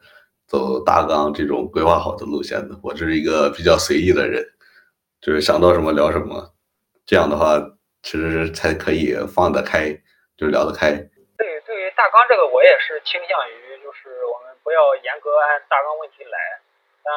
[0.47, 4.45] 走大纲这种规划好的路线的，我是一个比较随意的人，
[5.23, 6.53] 就是想到什么聊什么，
[7.07, 7.59] 这样的话
[8.03, 9.95] 其实才可以放得开，
[10.37, 10.91] 就聊得开。
[11.39, 16.61] 对，对于大纲这个，我也是倾向于，就是我们不要严格按大纲问题来，
[17.03, 17.13] 但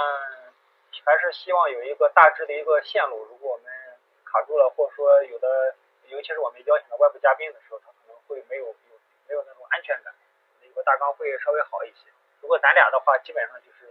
[1.06, 3.26] 还是希望有一个大致的一个线路。
[3.30, 3.66] 如果我们
[4.26, 5.76] 卡住了，或者说有的，
[6.10, 8.98] 尤其是我们邀请的外部嘉宾的时候，他可能会没有没有
[9.30, 10.14] 没有那种安全感，
[10.62, 12.10] 有个大纲会稍微好一些。
[12.42, 13.90] 如果咱俩的话，基本上就是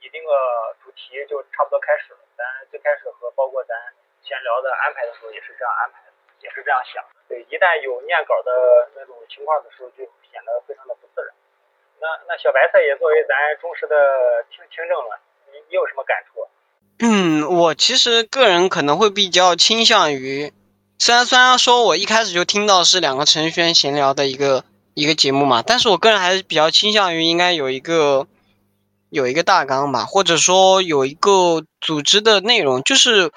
[0.00, 0.34] 拟定个
[0.82, 2.18] 主题就差不多开始了。
[2.36, 3.74] 咱最开始和包括咱
[4.22, 5.98] 闲聊的安排的时候也是这样安排，
[6.42, 7.02] 也是这样想。
[7.28, 11.34] 对，一旦有念稿的那种情况的时候，就显得非常的不自然。
[12.00, 13.94] 那那小白菜也作为咱忠实的
[14.50, 15.20] 听听众了，
[15.52, 16.46] 你你有什么感触？
[17.00, 20.52] 嗯，我其实个人可能会比较倾向于，
[20.98, 24.64] 虽然虽然说我一开始就听到是两个程序员闲聊的一个
[24.94, 28.26] 一个节目嘛，但是我个人还是比较倾向于应该有一个
[29.10, 32.82] 有一个大纲吧，或者说有一个组织的内容。
[32.82, 33.30] 就是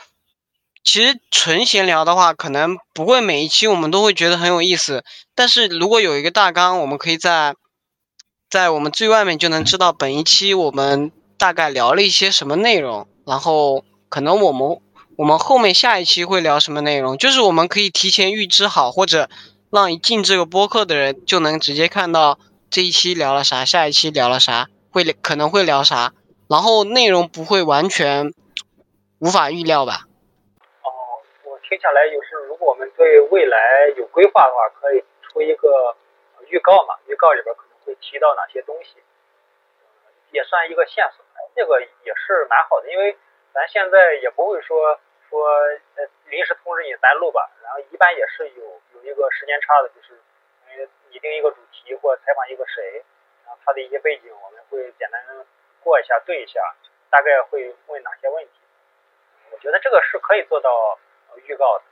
[0.84, 5.04] 其实纯闲聊的话，可能不会每一期我们都会觉得很有意思，
[5.36, 7.56] 但是如果有一个大纲，我们可以在
[8.50, 14.80] 在我们最外面就能知道本一期我们大概聊了一些什么内容，然后可能我们
[15.18, 19.30] 我们后面下一期会聊什么内容，就是我们可以提前预知好，或者
[19.70, 26.14] 让一进这个播客的人就能直接看到这一期聊了啥，下一期聊了啥，会可能会聊啥，
[26.48, 28.34] 然后内容不会完全
[29.20, 30.08] 无法预料吧。
[31.72, 35.96] 接，下来就是，如果我们对未来有规划的话，可以出一个
[36.48, 39.02] 预告嘛，预告里边可能会提到哪些东西，
[40.32, 41.24] 也算一个线索。
[41.56, 43.18] 这个也是蛮好的，因为
[43.54, 45.00] 咱现在也不会说
[45.30, 45.48] 说
[45.96, 50.20] 呃临时通知你咱录吧，然后一般也是有有一个时间差的，就是
[50.68, 53.02] 呃拟定一个主题或采访一个谁，
[53.46, 55.24] 然后他的一些背景我们会简单
[55.82, 56.60] 过一下对一下，
[57.10, 58.52] 大概会问哪些问题。
[59.52, 61.00] 我觉得这个是可以做到
[61.46, 61.84] 预告的。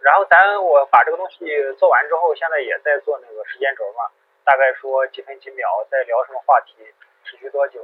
[0.00, 1.46] 然后咱我把这个东西
[1.78, 4.10] 做完之后，现在也在做那个时间轴嘛，
[4.44, 6.74] 大概说几分几秒在聊什么话题，
[7.24, 7.80] 持续多久。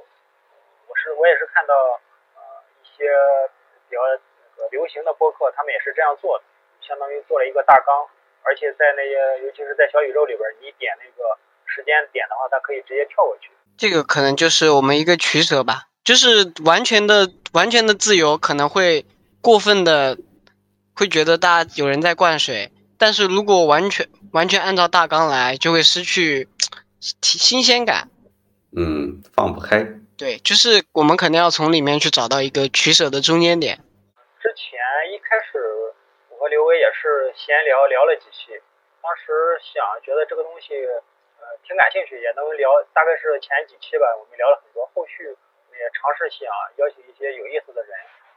[0.87, 1.75] 我是我也是看到
[2.37, 2.41] 呃
[2.83, 3.09] 一些
[3.89, 6.45] 比较那个流行的播客，他们也是这样做的，
[6.87, 8.07] 相当于做了一个大纲，
[8.43, 13.51] 而且在那些尤其是在小宇宙里边，你点那个时间点的话，它可以直接跳过去。
[13.79, 19.07] 这个可能就是我们一个取舍吧，就是完全的完全的自由可能会
[19.41, 20.19] 过分的，
[21.01, 22.69] 会觉得大家有人在灌水，
[23.01, 24.05] 但是如果完全
[24.37, 26.47] 完全按照大纲来，就会失去
[27.01, 28.13] 新新鲜感。
[28.77, 29.81] 嗯，放不开。
[30.21, 33.81] 对，就是我们肯定要从里面去找到一个取舍的中间点。
[34.45, 34.77] 之前
[35.09, 35.57] 一开始
[36.29, 38.53] 我和刘威也是闲聊聊了几期，
[39.01, 40.77] 当时想觉得这个东西
[41.41, 44.85] 呃挺感兴趣，也能聊，大概是前几期吧，我们聊了很多。
[44.93, 46.45] 后续我们也尝试想
[46.77, 47.89] 邀请一些有意思的人，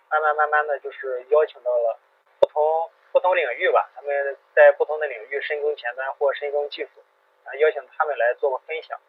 [0.08, 2.00] 慢慢慢慢的就是邀请到了
[2.44, 7.00] 不同不同领域吧，他们在不同的领域深耕前端或深耕技术，
[7.46, 9.00] 啊，邀请他们来做个分享。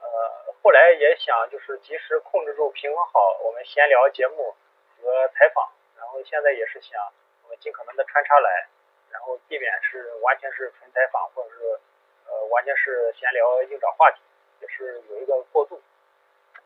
[0.00, 4.54] 呃，后来也想就是及时控制住、平衡好我们闲聊节目
[5.00, 7.00] 和采访，然后现在也是想
[7.44, 8.68] 我们尽可能的穿插来，
[9.10, 11.80] 然后避免是完全是纯采访或者是
[12.28, 14.20] 呃完全是闲聊硬找话题，
[14.60, 15.80] 也是有一个过渡，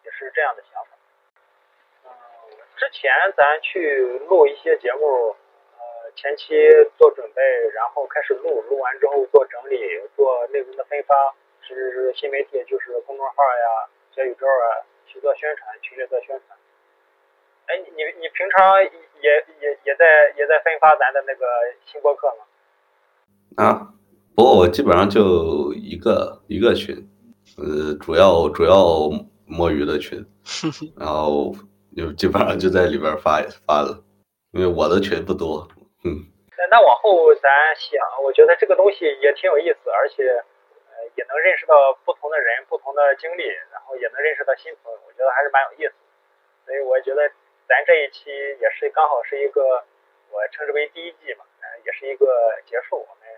[0.02, 0.90] 也是这样的想法。
[2.06, 2.10] 嗯，
[2.76, 5.36] 之前咱去录一些节目，
[6.18, 6.50] 前期
[6.98, 7.40] 做准备，
[7.70, 9.78] 然后开始录，录完之后做整理，
[10.16, 11.14] 做内容的分发。
[11.62, 16.58] 其实是新媒体，就是公众号呀、小宇宙啊，去做宣传，群里做宣传。
[17.66, 19.30] 哎，你你你平常也
[19.62, 21.46] 也也在也在分发咱的那个
[21.86, 23.62] 新播客吗？
[23.62, 23.94] 啊，
[24.34, 26.96] 不过我基本上就一个一个群，
[27.58, 29.08] 呃，主要主要
[29.46, 30.26] 摸鱼的群，
[30.98, 31.54] 然后
[31.96, 34.02] 就基本上就在里边发发了，
[34.50, 35.68] 因为我的群不多，
[36.56, 40.22] 那那往后咱想，我觉得这个东西也挺有意思，而且
[40.90, 45.94] 呃也能认识到不同的人、不同的经历，然后也能认识到新朋友，我觉得还是蛮有意思。
[46.66, 47.30] 所以我觉得
[47.68, 49.84] 咱这一期也是刚好是一个
[50.30, 52.26] 我称之为第一季嘛，嗯，也是一个
[52.66, 52.96] 结束。
[52.96, 53.28] 我们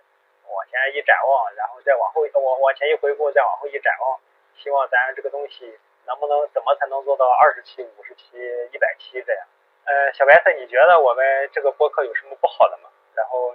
[0.48, 4.18] 往前一展望，然后再往后往往前一回顾，再往后一展望，
[4.56, 8.38] 希望咱这个东西能不能怎么才能做到二十期、五十期、
[8.72, 9.46] 一百期这样？
[9.90, 12.86] 呃，小白菜，你觉得我们这个播客有什么不好的吗？
[13.18, 13.50] 然后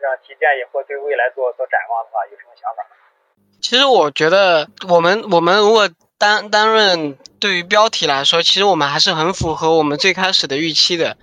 [0.00, 2.96] 让提建议或对未来做做展望的话，有什么想法吗？
[3.62, 11.16] 其实我觉得我们我们如果单单论对于标题来说，其实我们还是很符合我们最开始的预期的。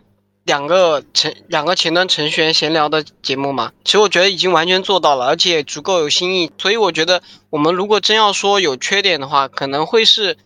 [0.46, 6.50] 两个程两个前端程序员闲聊的节目嘛，其实我觉得已经完全做到了，而且足够有新意。
[6.58, 10.38] 所以我觉得我们如果真要说有缺点的话，可能会是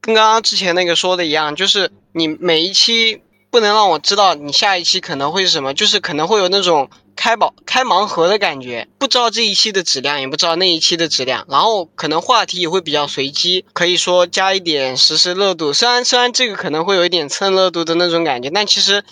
[0.00, 3.20] 跟刚刚之前那个说的一样，就是你每一期。
[3.56, 15.72] 不能让我知道你下一期可能会是什么，就是可能会有那种开宝开盲盒的感觉，不知道这一期的质量，也不知道那一期的质量，然后可能话题也会比较随机，可以说加一点实时热度。
[15.72, 19.02] 虽然虽然这个可能会有一点蹭热度的那种感觉，但其实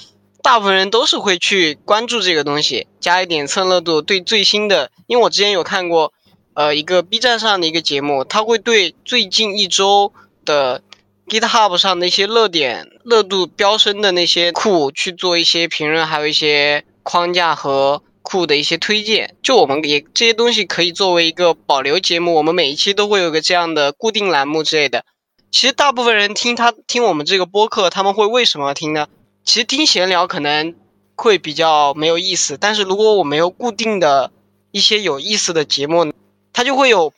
[0.42, 4.02] 大部分人都是会去关注这个东西，加一点蹭热度。
[4.02, 6.12] 对最新的，因为我之前有看过，
[6.52, 10.12] 呃，一个 B 站上的一个节目，他会对最近一周
[10.44, 10.82] 的。
[11.26, 19.34] GitHub 上那些热点、热度飙升的那些库去做一些评论，还有一些框架和库的一些推荐。
[19.42, 25.04] 就我们也这些东西可以作为一个保留节目，我们每一期都会有个这样的固定栏目之类的。
[25.50, 29.06] 其实大部分人听他听我们这个播客，他们会为什么听呢？
[29.44, 30.74] 其实听闲聊可能
[31.16, 34.30] 会比较没有意思，但是如果我们有固定的
[34.72, 36.12] 一些有意思的节目，
[36.52, 37.14] 它就会有。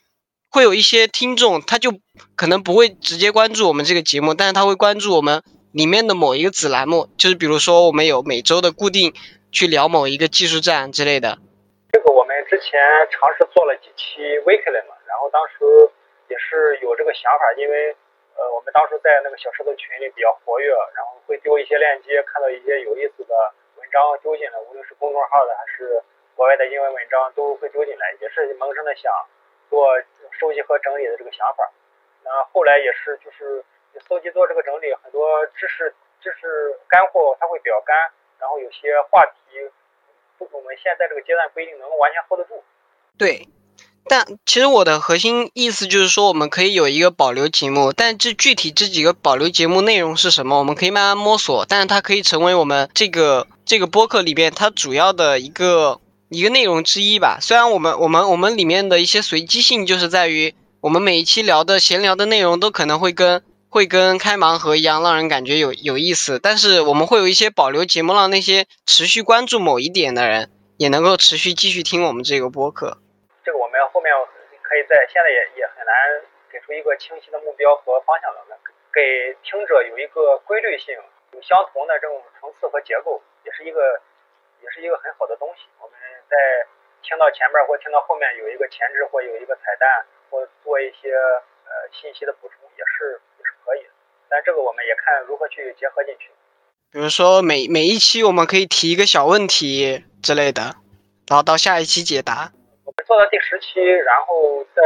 [0.49, 1.91] 会有一些听众，他就
[2.35, 5.43] 可能不会直接关注我们这个节目，但是他会关注我们
[5.73, 9.13] 里面的某一个子栏目，就是比如说我们有每周的固定
[9.51, 11.37] 去聊某一个技术站之类的。
[11.91, 12.79] 这个我们之前
[13.11, 15.67] 尝试做了几期 weekly 嘛，然后当时
[16.31, 17.91] 也是有这个想法，因为
[18.39, 23.35] 呃我们当时在那个小石头群里比较活跃，然后会丢一些链接，看到一些有意思的
[23.75, 25.99] 文章丢进来，无论是公众号的还是
[26.39, 29.11] 国外的英文文章都会丢进来，也是萌生的想。
[29.67, 29.83] 做
[30.39, 31.69] 收集和整理的这个想法，
[32.23, 33.63] 那后来也是就是
[34.07, 37.95] 搜集做这个整理，很多知识知识干货它会比较干，
[38.39, 39.57] 然后有些话题
[40.37, 42.63] 不，我们现在这个阶段不一定能够完全 hold 得住。
[43.17, 43.47] 对，
[44.07, 55.99] 但其实我的核心意思就是说，我们可以有一个保留节目，但这具体这几个保留节目内容是什么，我们可以慢慢摸索，但是它可以成为我们这个这个播客里边它主要的一个。
[56.29, 57.39] 一个内容之一吧。
[57.41, 66.39] 虽然我们我们我们里面的一些随机性，就是在于我们每一期聊的闲聊的内容都可能会跟会跟开盲盒一样，让人感觉有有意思。
[66.39, 72.97] 但是我们会有一些保留节目，让那些持续关注某一点的人也能够持续继续听我们这个播客。
[73.45, 74.11] 这个我们后面
[74.61, 75.93] 可以在现在也也很难
[76.51, 78.43] 给出一个清晰的目标和方向了，
[78.91, 78.99] 给
[79.47, 80.91] 听者有一个规律性、
[81.31, 83.79] 有相同的这种层次和结构，也是一个。
[84.61, 85.67] 也是一个很好的东西。
[85.79, 85.97] 我们
[86.29, 86.35] 在
[87.03, 93.89] 听到前面或听到后面有一个前置或有一个彩蛋，或做一些呃信息的补充，也是也是可以的。
[94.29, 96.31] 但这个我们也看如何去结合进去。
[96.91, 100.75] 比如说每每一期我们可以提一个小问题之类的，
[101.27, 102.51] 然后到下一期解答。
[102.83, 104.81] 我们做到第十期，然后在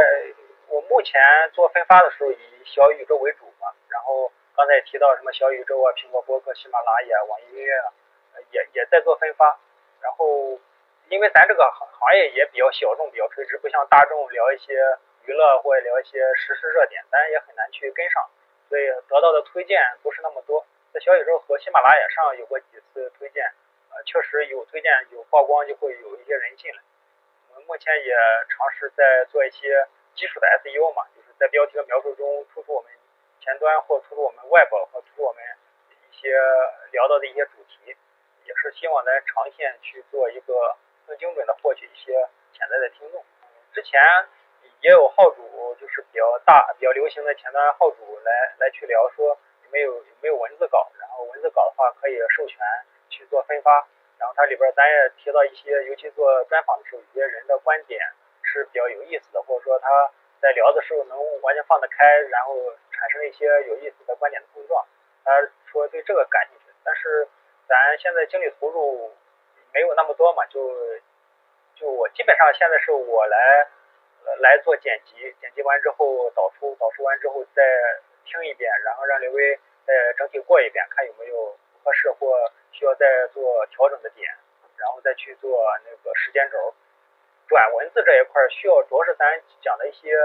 [0.68, 1.14] 我目前
[1.54, 3.70] 做分发的时候以小宇宙为主嘛。
[3.88, 7.92] 然后刚才也提到什么小宇宙啊、苹果播客、喜马拉雅、网易音乐啊。
[8.52, 9.58] 也也在做分发，
[10.00, 10.60] 然后
[11.08, 14.74] 因为咱这个行行业也比较小众，比较垂直，不像大众聊一些
[15.24, 18.30] 娱乐或者聊一些实时热点，咱也很难去跟上，
[18.68, 20.64] 所以得到的推荐不是那么多。
[20.92, 23.44] 在小宇宙和喜马拉雅上有过几次推荐，
[23.90, 26.78] 呃，确实有推荐有曝光，就会有一些人进来。
[27.48, 28.14] 我们目前也
[28.48, 32.92] 尝试在做一些基础的 SEO 嘛，就是在标题和描述中突出我们
[33.40, 35.42] 前端或突出我们外包和突出我们
[36.10, 36.36] 一些
[36.90, 37.96] 聊到的一些主题。
[38.44, 40.76] 也是希望咱长线去做一个
[41.06, 42.12] 更精准的获取一些
[42.52, 43.24] 潜在的听众。
[43.72, 44.00] 之前
[44.80, 52.58] 也有号主，就是比较大、比较流行的前端号主来来去聊说有没有有没有文字稿，然后文字稿的话可以授权
[53.08, 53.86] 去做分发。
[54.18, 58.00] 然后它里边咱也提到一些，尤其做专访的时候，有些人的观点
[58.42, 62.54] 是比较有意思的，或者说他在聊的时候能完全放得开，然后
[62.90, 64.84] 产生一些有意思的观点的碰撞。
[65.24, 65.30] 他
[65.66, 67.28] 说对这个感兴趣，但是。
[67.68, 69.12] 咱现在精力投入
[69.72, 70.60] 没有那么多嘛，就
[71.74, 73.66] 就我基本上现在是我来
[74.40, 77.62] 来做剪辑，剪辑完之后导出，导出完之后再
[78.24, 84.30] 听一遍，然后让刘威再整体过一遍，看有没有合适或需要再做调整的点，
[84.76, 86.74] 然后再去做那个时间轴。
[87.48, 90.16] 转文字这一块需要主要是咱讲的一些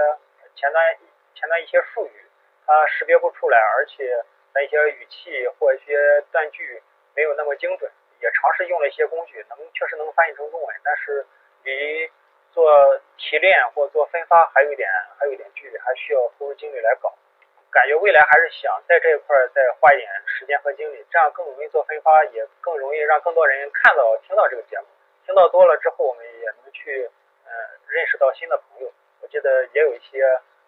[0.54, 0.96] 前端
[1.34, 2.26] 前端一些术语，
[2.66, 4.24] 它识别不出来，而且
[4.54, 6.82] 咱一些语气或一些断句
[7.18, 7.90] 没有那么精准。
[8.22, 11.26] 也尝试用了一些工具，能确实能翻译成中文，但是
[11.64, 12.08] 离
[12.52, 12.70] 做
[13.16, 14.88] 提炼或做分发还有一点
[15.18, 17.12] 还有一点距离，还需要投入精力来搞。
[17.70, 24.86] 感觉未来还是想在这一块再花一点时间和精力，这样更容易做分发，也更容易让更多人看到、听到这个节目。
[25.26, 27.10] 听到多了之后，我们也能去
[27.46, 27.50] 嗯
[27.88, 28.92] 认识到新的朋友。
[29.20, 30.22] 我记得也有一些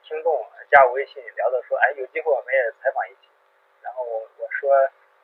[0.04, 3.28] 听众加我微信聊的说，哎，有机会我们也采访一起。
[3.82, 4.70] 然后我我说，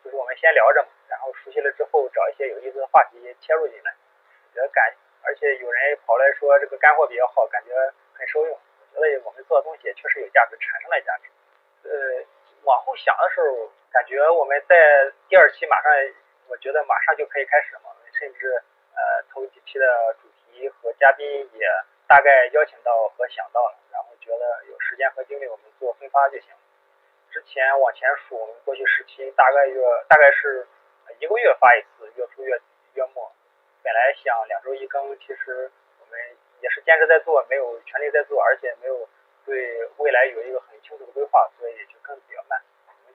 [0.03, 3.95] 就是我们先聊着嘛，然后熟悉了之后找一些有意思的话题切入进来。
[4.53, 4.93] 觉得感，
[5.23, 7.71] 而且有人跑来说这个干货比较好，感觉
[8.15, 8.59] 很受用。
[8.95, 11.29] 我觉得我们做的东西也确实有价值，产生了价值。
[11.85, 12.25] 呃，
[12.65, 15.93] 往后想的时候，感觉我们在第二期马上，
[16.49, 17.91] 我觉得马上就可以开始嘛。
[18.19, 18.49] 甚至
[18.97, 19.85] 呃，头几期的
[20.23, 21.67] 主题和嘉宾也
[22.09, 26.49] 大概邀请到和想到了，然后觉得有时间和精力，我们做分发就行。
[27.31, 30.67] 之前往前数，我们过去十期大概月大概是
[31.19, 32.61] 一个月发一次，月初月
[32.95, 33.33] 月末。
[33.83, 36.19] 本来想两周一更，其实我们
[36.61, 39.09] 也是坚持在做，没有全力在做，而且没有。
[39.47, 42.61] 对未来有一个很清楚的规划，所以就更比较慢。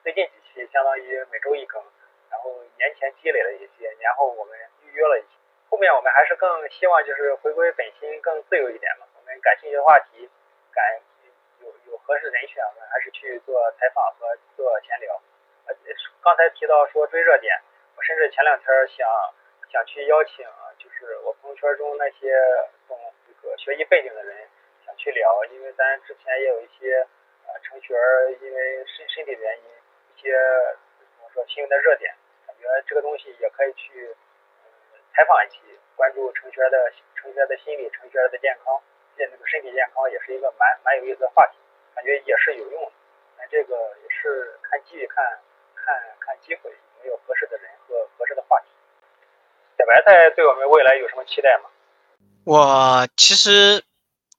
[0.01, 1.83] 最近几期相当于每周一更，
[2.29, 5.35] 然后年前积累了一些，年后我们预约了一些。
[5.69, 9.05] 后面我们还是更希望就是回归本心，更自由一点嘛。
[9.19, 10.29] 我们感兴趣的话题，
[10.71, 11.01] 感
[11.59, 15.21] 有有合适人选，我们还是去做采访和做闲聊。
[15.67, 15.75] 呃，
[16.23, 17.59] 刚才提到说追热点，
[18.01, 19.07] 甚至前两天想
[19.71, 20.45] 想去邀请，
[20.77, 22.33] 就是我朋友圈中那些
[22.87, 22.97] 懂
[23.27, 24.35] 这个学习背景的人
[24.85, 24.95] 想。
[24.97, 26.93] 去聊，因为咱之前也有一些
[27.47, 27.99] 呃程序员，
[28.41, 29.65] 因为身身体原因，
[30.13, 30.37] 一些
[30.99, 32.13] 怎么说新闻的热点，
[32.45, 34.13] 感觉这个东西也可以去
[35.15, 35.57] 采访一期，
[35.95, 38.79] 关注程序员的程序员的心理、程序员的健康，
[39.17, 41.57] 这那个身体健康也是一个蛮蛮有意思的话题，
[41.95, 42.91] 感觉也是有用的。
[43.39, 43.73] 咱这个
[44.03, 45.39] 也是看机遇，看
[45.73, 46.69] 看看机会，
[47.03, 48.67] 没有合适的人和合适的话题。
[49.77, 51.69] 小白菜对我们未来有什么期待吗？
[52.45, 53.83] 我其实。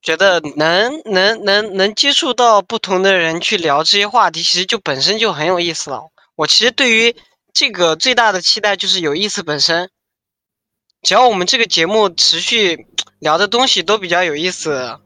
[0.05, 6.11] 觉得能能能能接触到不同的人去聊这些话题，其实就本身就很有意思了。
[6.35, 7.15] 我其实对于
[7.55, 9.91] 这个最大的期待就是有意思本身。
[11.03, 12.89] 只要我们这个节目持续
[13.21, 14.99] 聊的东西都比较有意思，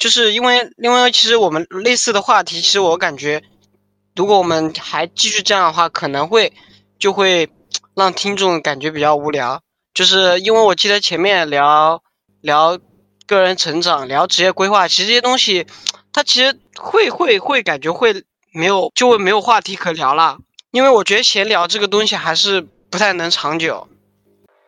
[0.00, 3.40] 就是因为因为其实我们类似的话题，其实我感觉，
[4.16, 6.52] 如果我们还继续这样的话，可能会
[7.04, 7.50] 就会
[7.94, 9.60] 让听众感觉比较无聊。
[9.92, 12.02] 就是因为我记得前面聊
[12.40, 12.78] 聊。
[13.26, 15.64] 个人成长，聊职业规划，其实这些东西，
[16.12, 18.12] 他其实会会会感觉会
[18.52, 20.36] 没有，就会没有话题可聊了。
[20.76, 23.88] 因为我觉得闲聊这个东西还是不太能长久。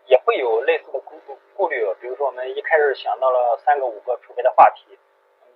[0.09, 1.21] 也会有类似的顾
[1.53, 4.97] 顾虑，比如说我们一开始想到了三个五个储备的话题，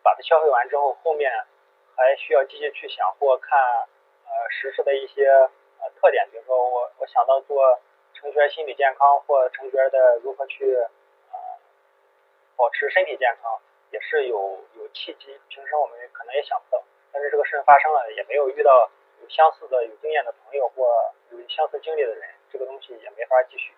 [0.05, 1.33] 把它消费完之后，后面
[1.97, 3.57] 还需要继续去想或看
[4.29, 5.25] 呃实施的一些
[5.81, 7.79] 呃特点，比如说我我想到做
[8.15, 10.65] 程序员心理健康或程序员的如何去
[11.33, 11.39] 呃。
[12.61, 13.59] 保持身体健康
[13.91, 14.37] 也是有
[14.77, 18.91] 有契机，平时我们可能也想不到，但是这个事情发生了，也没有遇到
[19.23, 20.85] 有相似的有经验的朋友或
[21.33, 23.73] 有相似经历的人，这个东西也没法继续。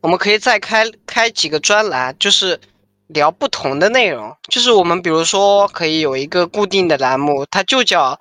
[0.00, 2.60] 我们可以再开开几个专栏，就是
[3.08, 8.20] 聊不同的内容，就是我们比如说可以有一个固定的栏目，它就叫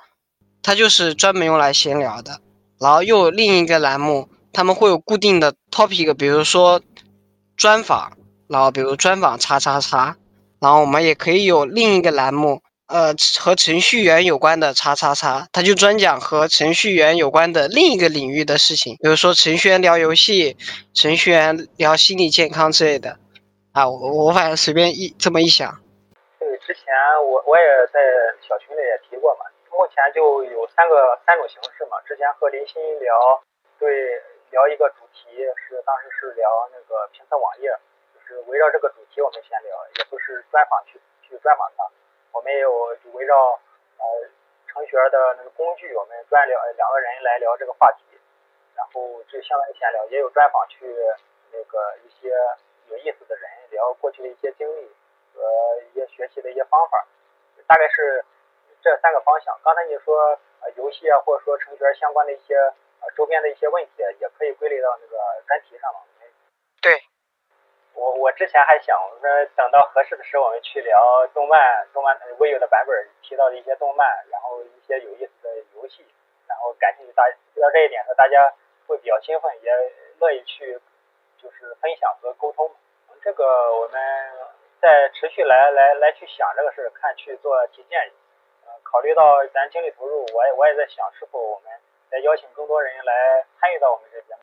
[0.64, 2.40] 它就是专门用来闲聊的，
[2.80, 6.82] 然后又有另一个栏目，他们会有固定的 topic，比如说
[7.56, 8.14] 专访。
[8.52, 10.18] 然后，比如专访叉叉叉，
[10.60, 20.58] 然后我们也可以有另一个栏目，呃，和程序员有关的叉叉叉，他就专讲和程序员有关的另一个领域的事情，比如说程序员聊游戏，
[20.96, 23.20] 程序员聊心理健康之类的。
[23.72, 25.70] 啊，我我反正随便一这么一想。
[26.40, 26.86] 对，之前
[27.22, 28.00] 我我也在
[28.50, 29.09] 小群里也提，
[29.80, 32.02] 目前就有三个三种形式嘛。
[32.02, 33.16] 之前和林鑫聊，
[33.80, 34.22] 对，
[34.52, 37.72] 聊一个主题是当时是聊那个评测网页。
[38.14, 41.88] 就是围绕这个主题我们闲聊，也不是专访去去专访他。
[42.34, 43.58] 我们也有围绕
[43.96, 44.04] 呃
[44.68, 48.04] 程序员的那个工具，我们专聊两个人来聊这个话题，
[48.76, 50.94] 然后就相当于闲聊，也有专访去
[51.54, 52.36] 那个一些
[52.92, 54.92] 有意思的人聊过去的一些经历
[55.34, 55.42] 和
[55.88, 57.08] 一些学习的一些方法，
[57.66, 58.26] 大概是
[58.82, 59.58] 这三个方向。
[59.64, 60.16] 刚才你说
[60.62, 62.56] 呃游戏啊，或者说程序员相关的一些
[63.02, 65.18] 呃周边的一些问题，也可以归类到那个
[65.48, 66.00] 专题上嘛。
[66.82, 67.02] 对。
[67.96, 76.06] 我我之前还想说，等到合适的时候，我们去聊动漫，动漫未有的版本提到的一些动漫，然后一些有意思的游戏，
[76.48, 78.54] 然后感兴趣大知道这一点时候，大家
[78.88, 79.72] 会比较兴奋，也
[80.20, 80.80] 乐意去
[81.42, 82.72] 就是分享和沟通。
[83.22, 83.44] 这个
[83.76, 84.00] 我们
[84.80, 88.14] 再持续来来来去想这个事儿，看去做提建议。
[88.70, 91.74] 呃，考虑到咱精力投入，我也我也在想，是否我们
[92.14, 94.42] 来邀请更多人来参与到我们这节目。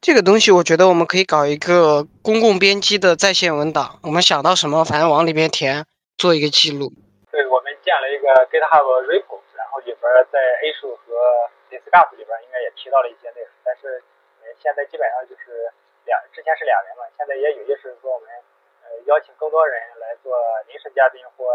[0.00, 5.84] 这个东西我觉得我们可以搞一个公共编辑的在线文档，我们想到什么，反正往里面填，
[6.16, 6.88] 做一个记录。
[7.28, 10.00] 对，我们建了一个 GitHub repo，然后里边
[10.32, 11.04] 在 A 数和
[11.68, 14.00] Discuss 里边应该也提到了一些内容，但是
[14.40, 15.68] 呃现在基本上就是
[16.06, 18.28] 两，之前是两人嘛，现在也有意识说我们
[18.84, 20.32] 呃邀请更多人来做
[20.68, 21.50] 临时嘉宾或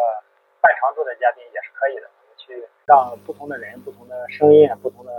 [0.62, 2.08] 半常驻的嘉宾也是可以的，
[2.38, 5.12] 去让不同的人、不同的声音、不同的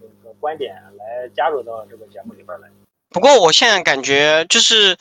[0.00, 2.68] 那个观点来加入到这个节目里边来。
[3.10, 4.96] 不过我现在感觉就是，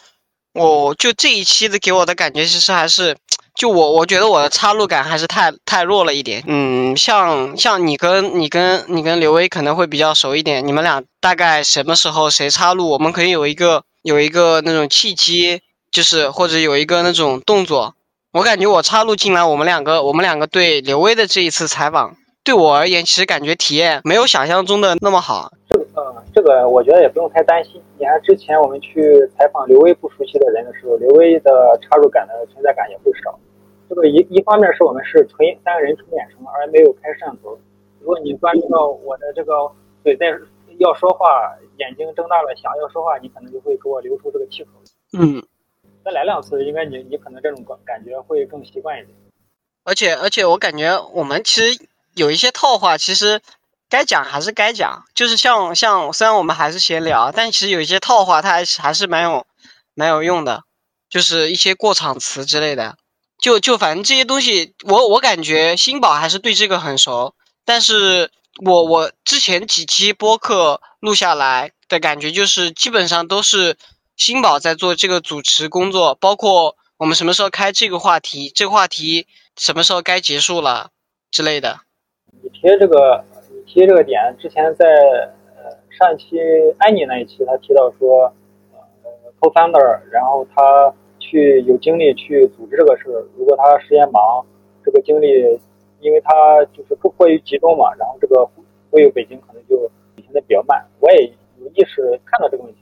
[0.53, 3.17] 我就这一期的给我的感觉，其实还是，
[3.55, 6.43] 就我我觉得我的插入感还是太太弱了一点。
[6.47, 15.61] 嗯，像像你跟你跟你跟刘威可能会比较熟一点，你们俩大概什么时候谁插入，我们可以有一个有一个那种契机，
[15.91, 17.95] 就是或者有一个那种动作。
[18.35, 25.53] 我感觉我插入进来，我们两个我们两个对刘威的这一次采访，对我而言其实感觉体验没有想象中的那么好。
[25.69, 27.81] 这个呃，这个我觉得也不用太担心。
[27.97, 33.39] 你看之前我们去采访刘威不熟悉的人的时候，刘威的插入感的存在感也会少。
[33.87, 37.57] 这个一一方面是我们是纯三个人纯演程，而没有开摄像头。
[38.01, 39.71] 如果你关注到我的这个
[40.03, 40.25] 嘴在
[40.79, 44.71] 要说话，眼睛睁大了想要说话，你可能就会给我留出这个气口。
[45.17, 45.41] 嗯。
[46.05, 49.17] 再来两次，应该你你可能这种感感觉会更习惯一点。
[49.83, 51.83] 而且而且我感觉我们其实
[52.13, 53.41] 有一些套话，其实
[53.89, 59.47] 该讲还是该讲，就是像像虽然我们还是闲聊，但其实有一些套话它还是还是蛮有
[59.95, 60.61] 蛮有用的，
[61.09, 62.97] 就是一些过场词之类的。
[63.39, 67.33] 就就反正这些东西，我我感觉新宝还是对这个很熟，
[67.65, 68.29] 但是
[68.63, 73.75] 我我之前几期播客录下来的感觉就是基本上都是。
[74.17, 80.89] 新宝在做这个主持工作，包括我们什么时候开这个话题，这个话题什么时候该结束了
[81.31, 81.81] 之类的。
[82.41, 84.85] 你提这个，你提这个点，之前在
[85.55, 86.39] 呃上一期
[86.79, 88.31] 安妮那一期，他提到说，
[88.71, 88.79] 呃
[89.41, 93.03] ，co-founder，然后他去有精力去组织这个事，
[93.37, 94.45] 如果他时间忙，
[94.83, 95.27] 这个精力，
[95.99, 98.49] 因为他就是不过于集中嘛，然后这个
[98.89, 100.85] 回游北京可能就现在比较慢。
[101.01, 101.25] 我也
[101.59, 102.79] 有意识看到这个问题。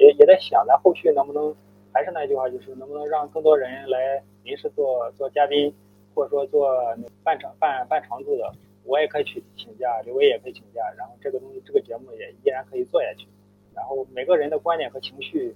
[0.00, 1.54] 也也在想，咱后续能不能
[1.92, 5.72] 还是那句话，就是能不能让更多人来临时做做嘉宾，
[6.14, 6.74] 或者说做
[7.22, 8.50] 半场半半常驻的，
[8.84, 13.28] 我也可以去请假，刘威也可以请假，然后这个东西这个节目也依然可以做下去。
[13.74, 15.54] 然后每个人的观点和情绪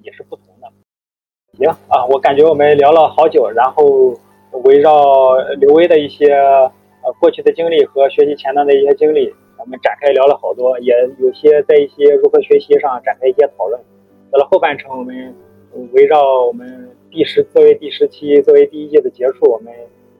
[0.00, 0.72] 也是不同的。
[1.58, 4.18] 行啊，我感觉我们聊了好久，然后
[4.64, 9.34] 围绕刘威的一些呃过去的经历和学习前端的一些经历。
[9.64, 13.80] 我们展开聊了好多，也有些在一些如何学习上展开一些讨论。
[14.30, 15.34] 到了后半程，我们
[15.92, 19.72] 围绕我们第十作为第十期作为第一季的结束，我们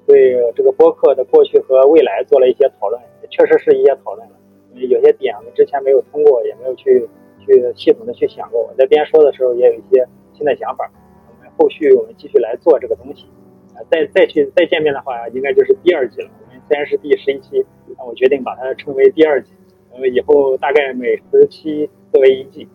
[0.07, 4.27] 对这个播客的过去和未来做了一些讨论，确实是一些讨论。
[4.73, 7.07] 有些点我们之前没有通过，也没有去
[7.45, 8.63] 去系统的去想过。
[8.63, 10.91] 我在边说的时候也有一些新的想法。
[11.29, 13.27] 我们后续我们继续来做这个东西。
[13.91, 16.31] 再再去再见面的话，应该就是第二季了。
[16.69, 17.65] 虽然是第十一期。
[17.97, 19.53] 那我决定把它称为第二季，
[19.93, 22.67] 呃，以后大概每十期作为一季，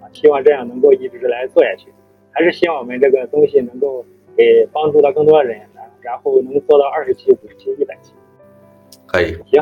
[0.00, 1.88] 啊，希望这样能够一直来做下去。
[2.30, 4.04] 还是希望我们这个东西能够
[4.36, 5.62] 给帮助到更多的人，
[6.00, 8.12] 然后能做到二十期、五十期、一百期。
[9.06, 9.34] 可以。
[9.50, 9.60] 行，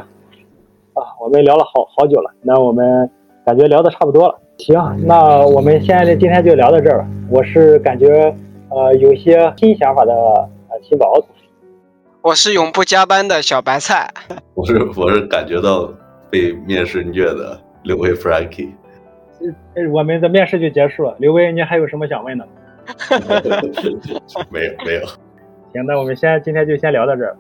[0.93, 3.09] 啊，我们聊了好好久了，那我们
[3.47, 4.39] 感觉聊的差不多了。
[4.59, 4.75] 行，
[5.07, 7.09] 那我们现在今天就聊到这儿吧。
[7.31, 8.35] 我是感觉
[8.69, 11.27] 呃有些新想法的呃新宝。
[12.27, 14.13] 我是永不加班的小白菜。
[14.55, 15.89] 我是我是感觉到
[16.29, 18.73] 被面试虐的刘威 Frankie。
[19.77, 21.15] 嗯，我们的面试就结束了。
[21.21, 22.49] 刘威，你还有什么想问的？
[24.51, 25.07] 没有没有。
[25.73, 27.37] 行，那我们先今天就先聊到这儿。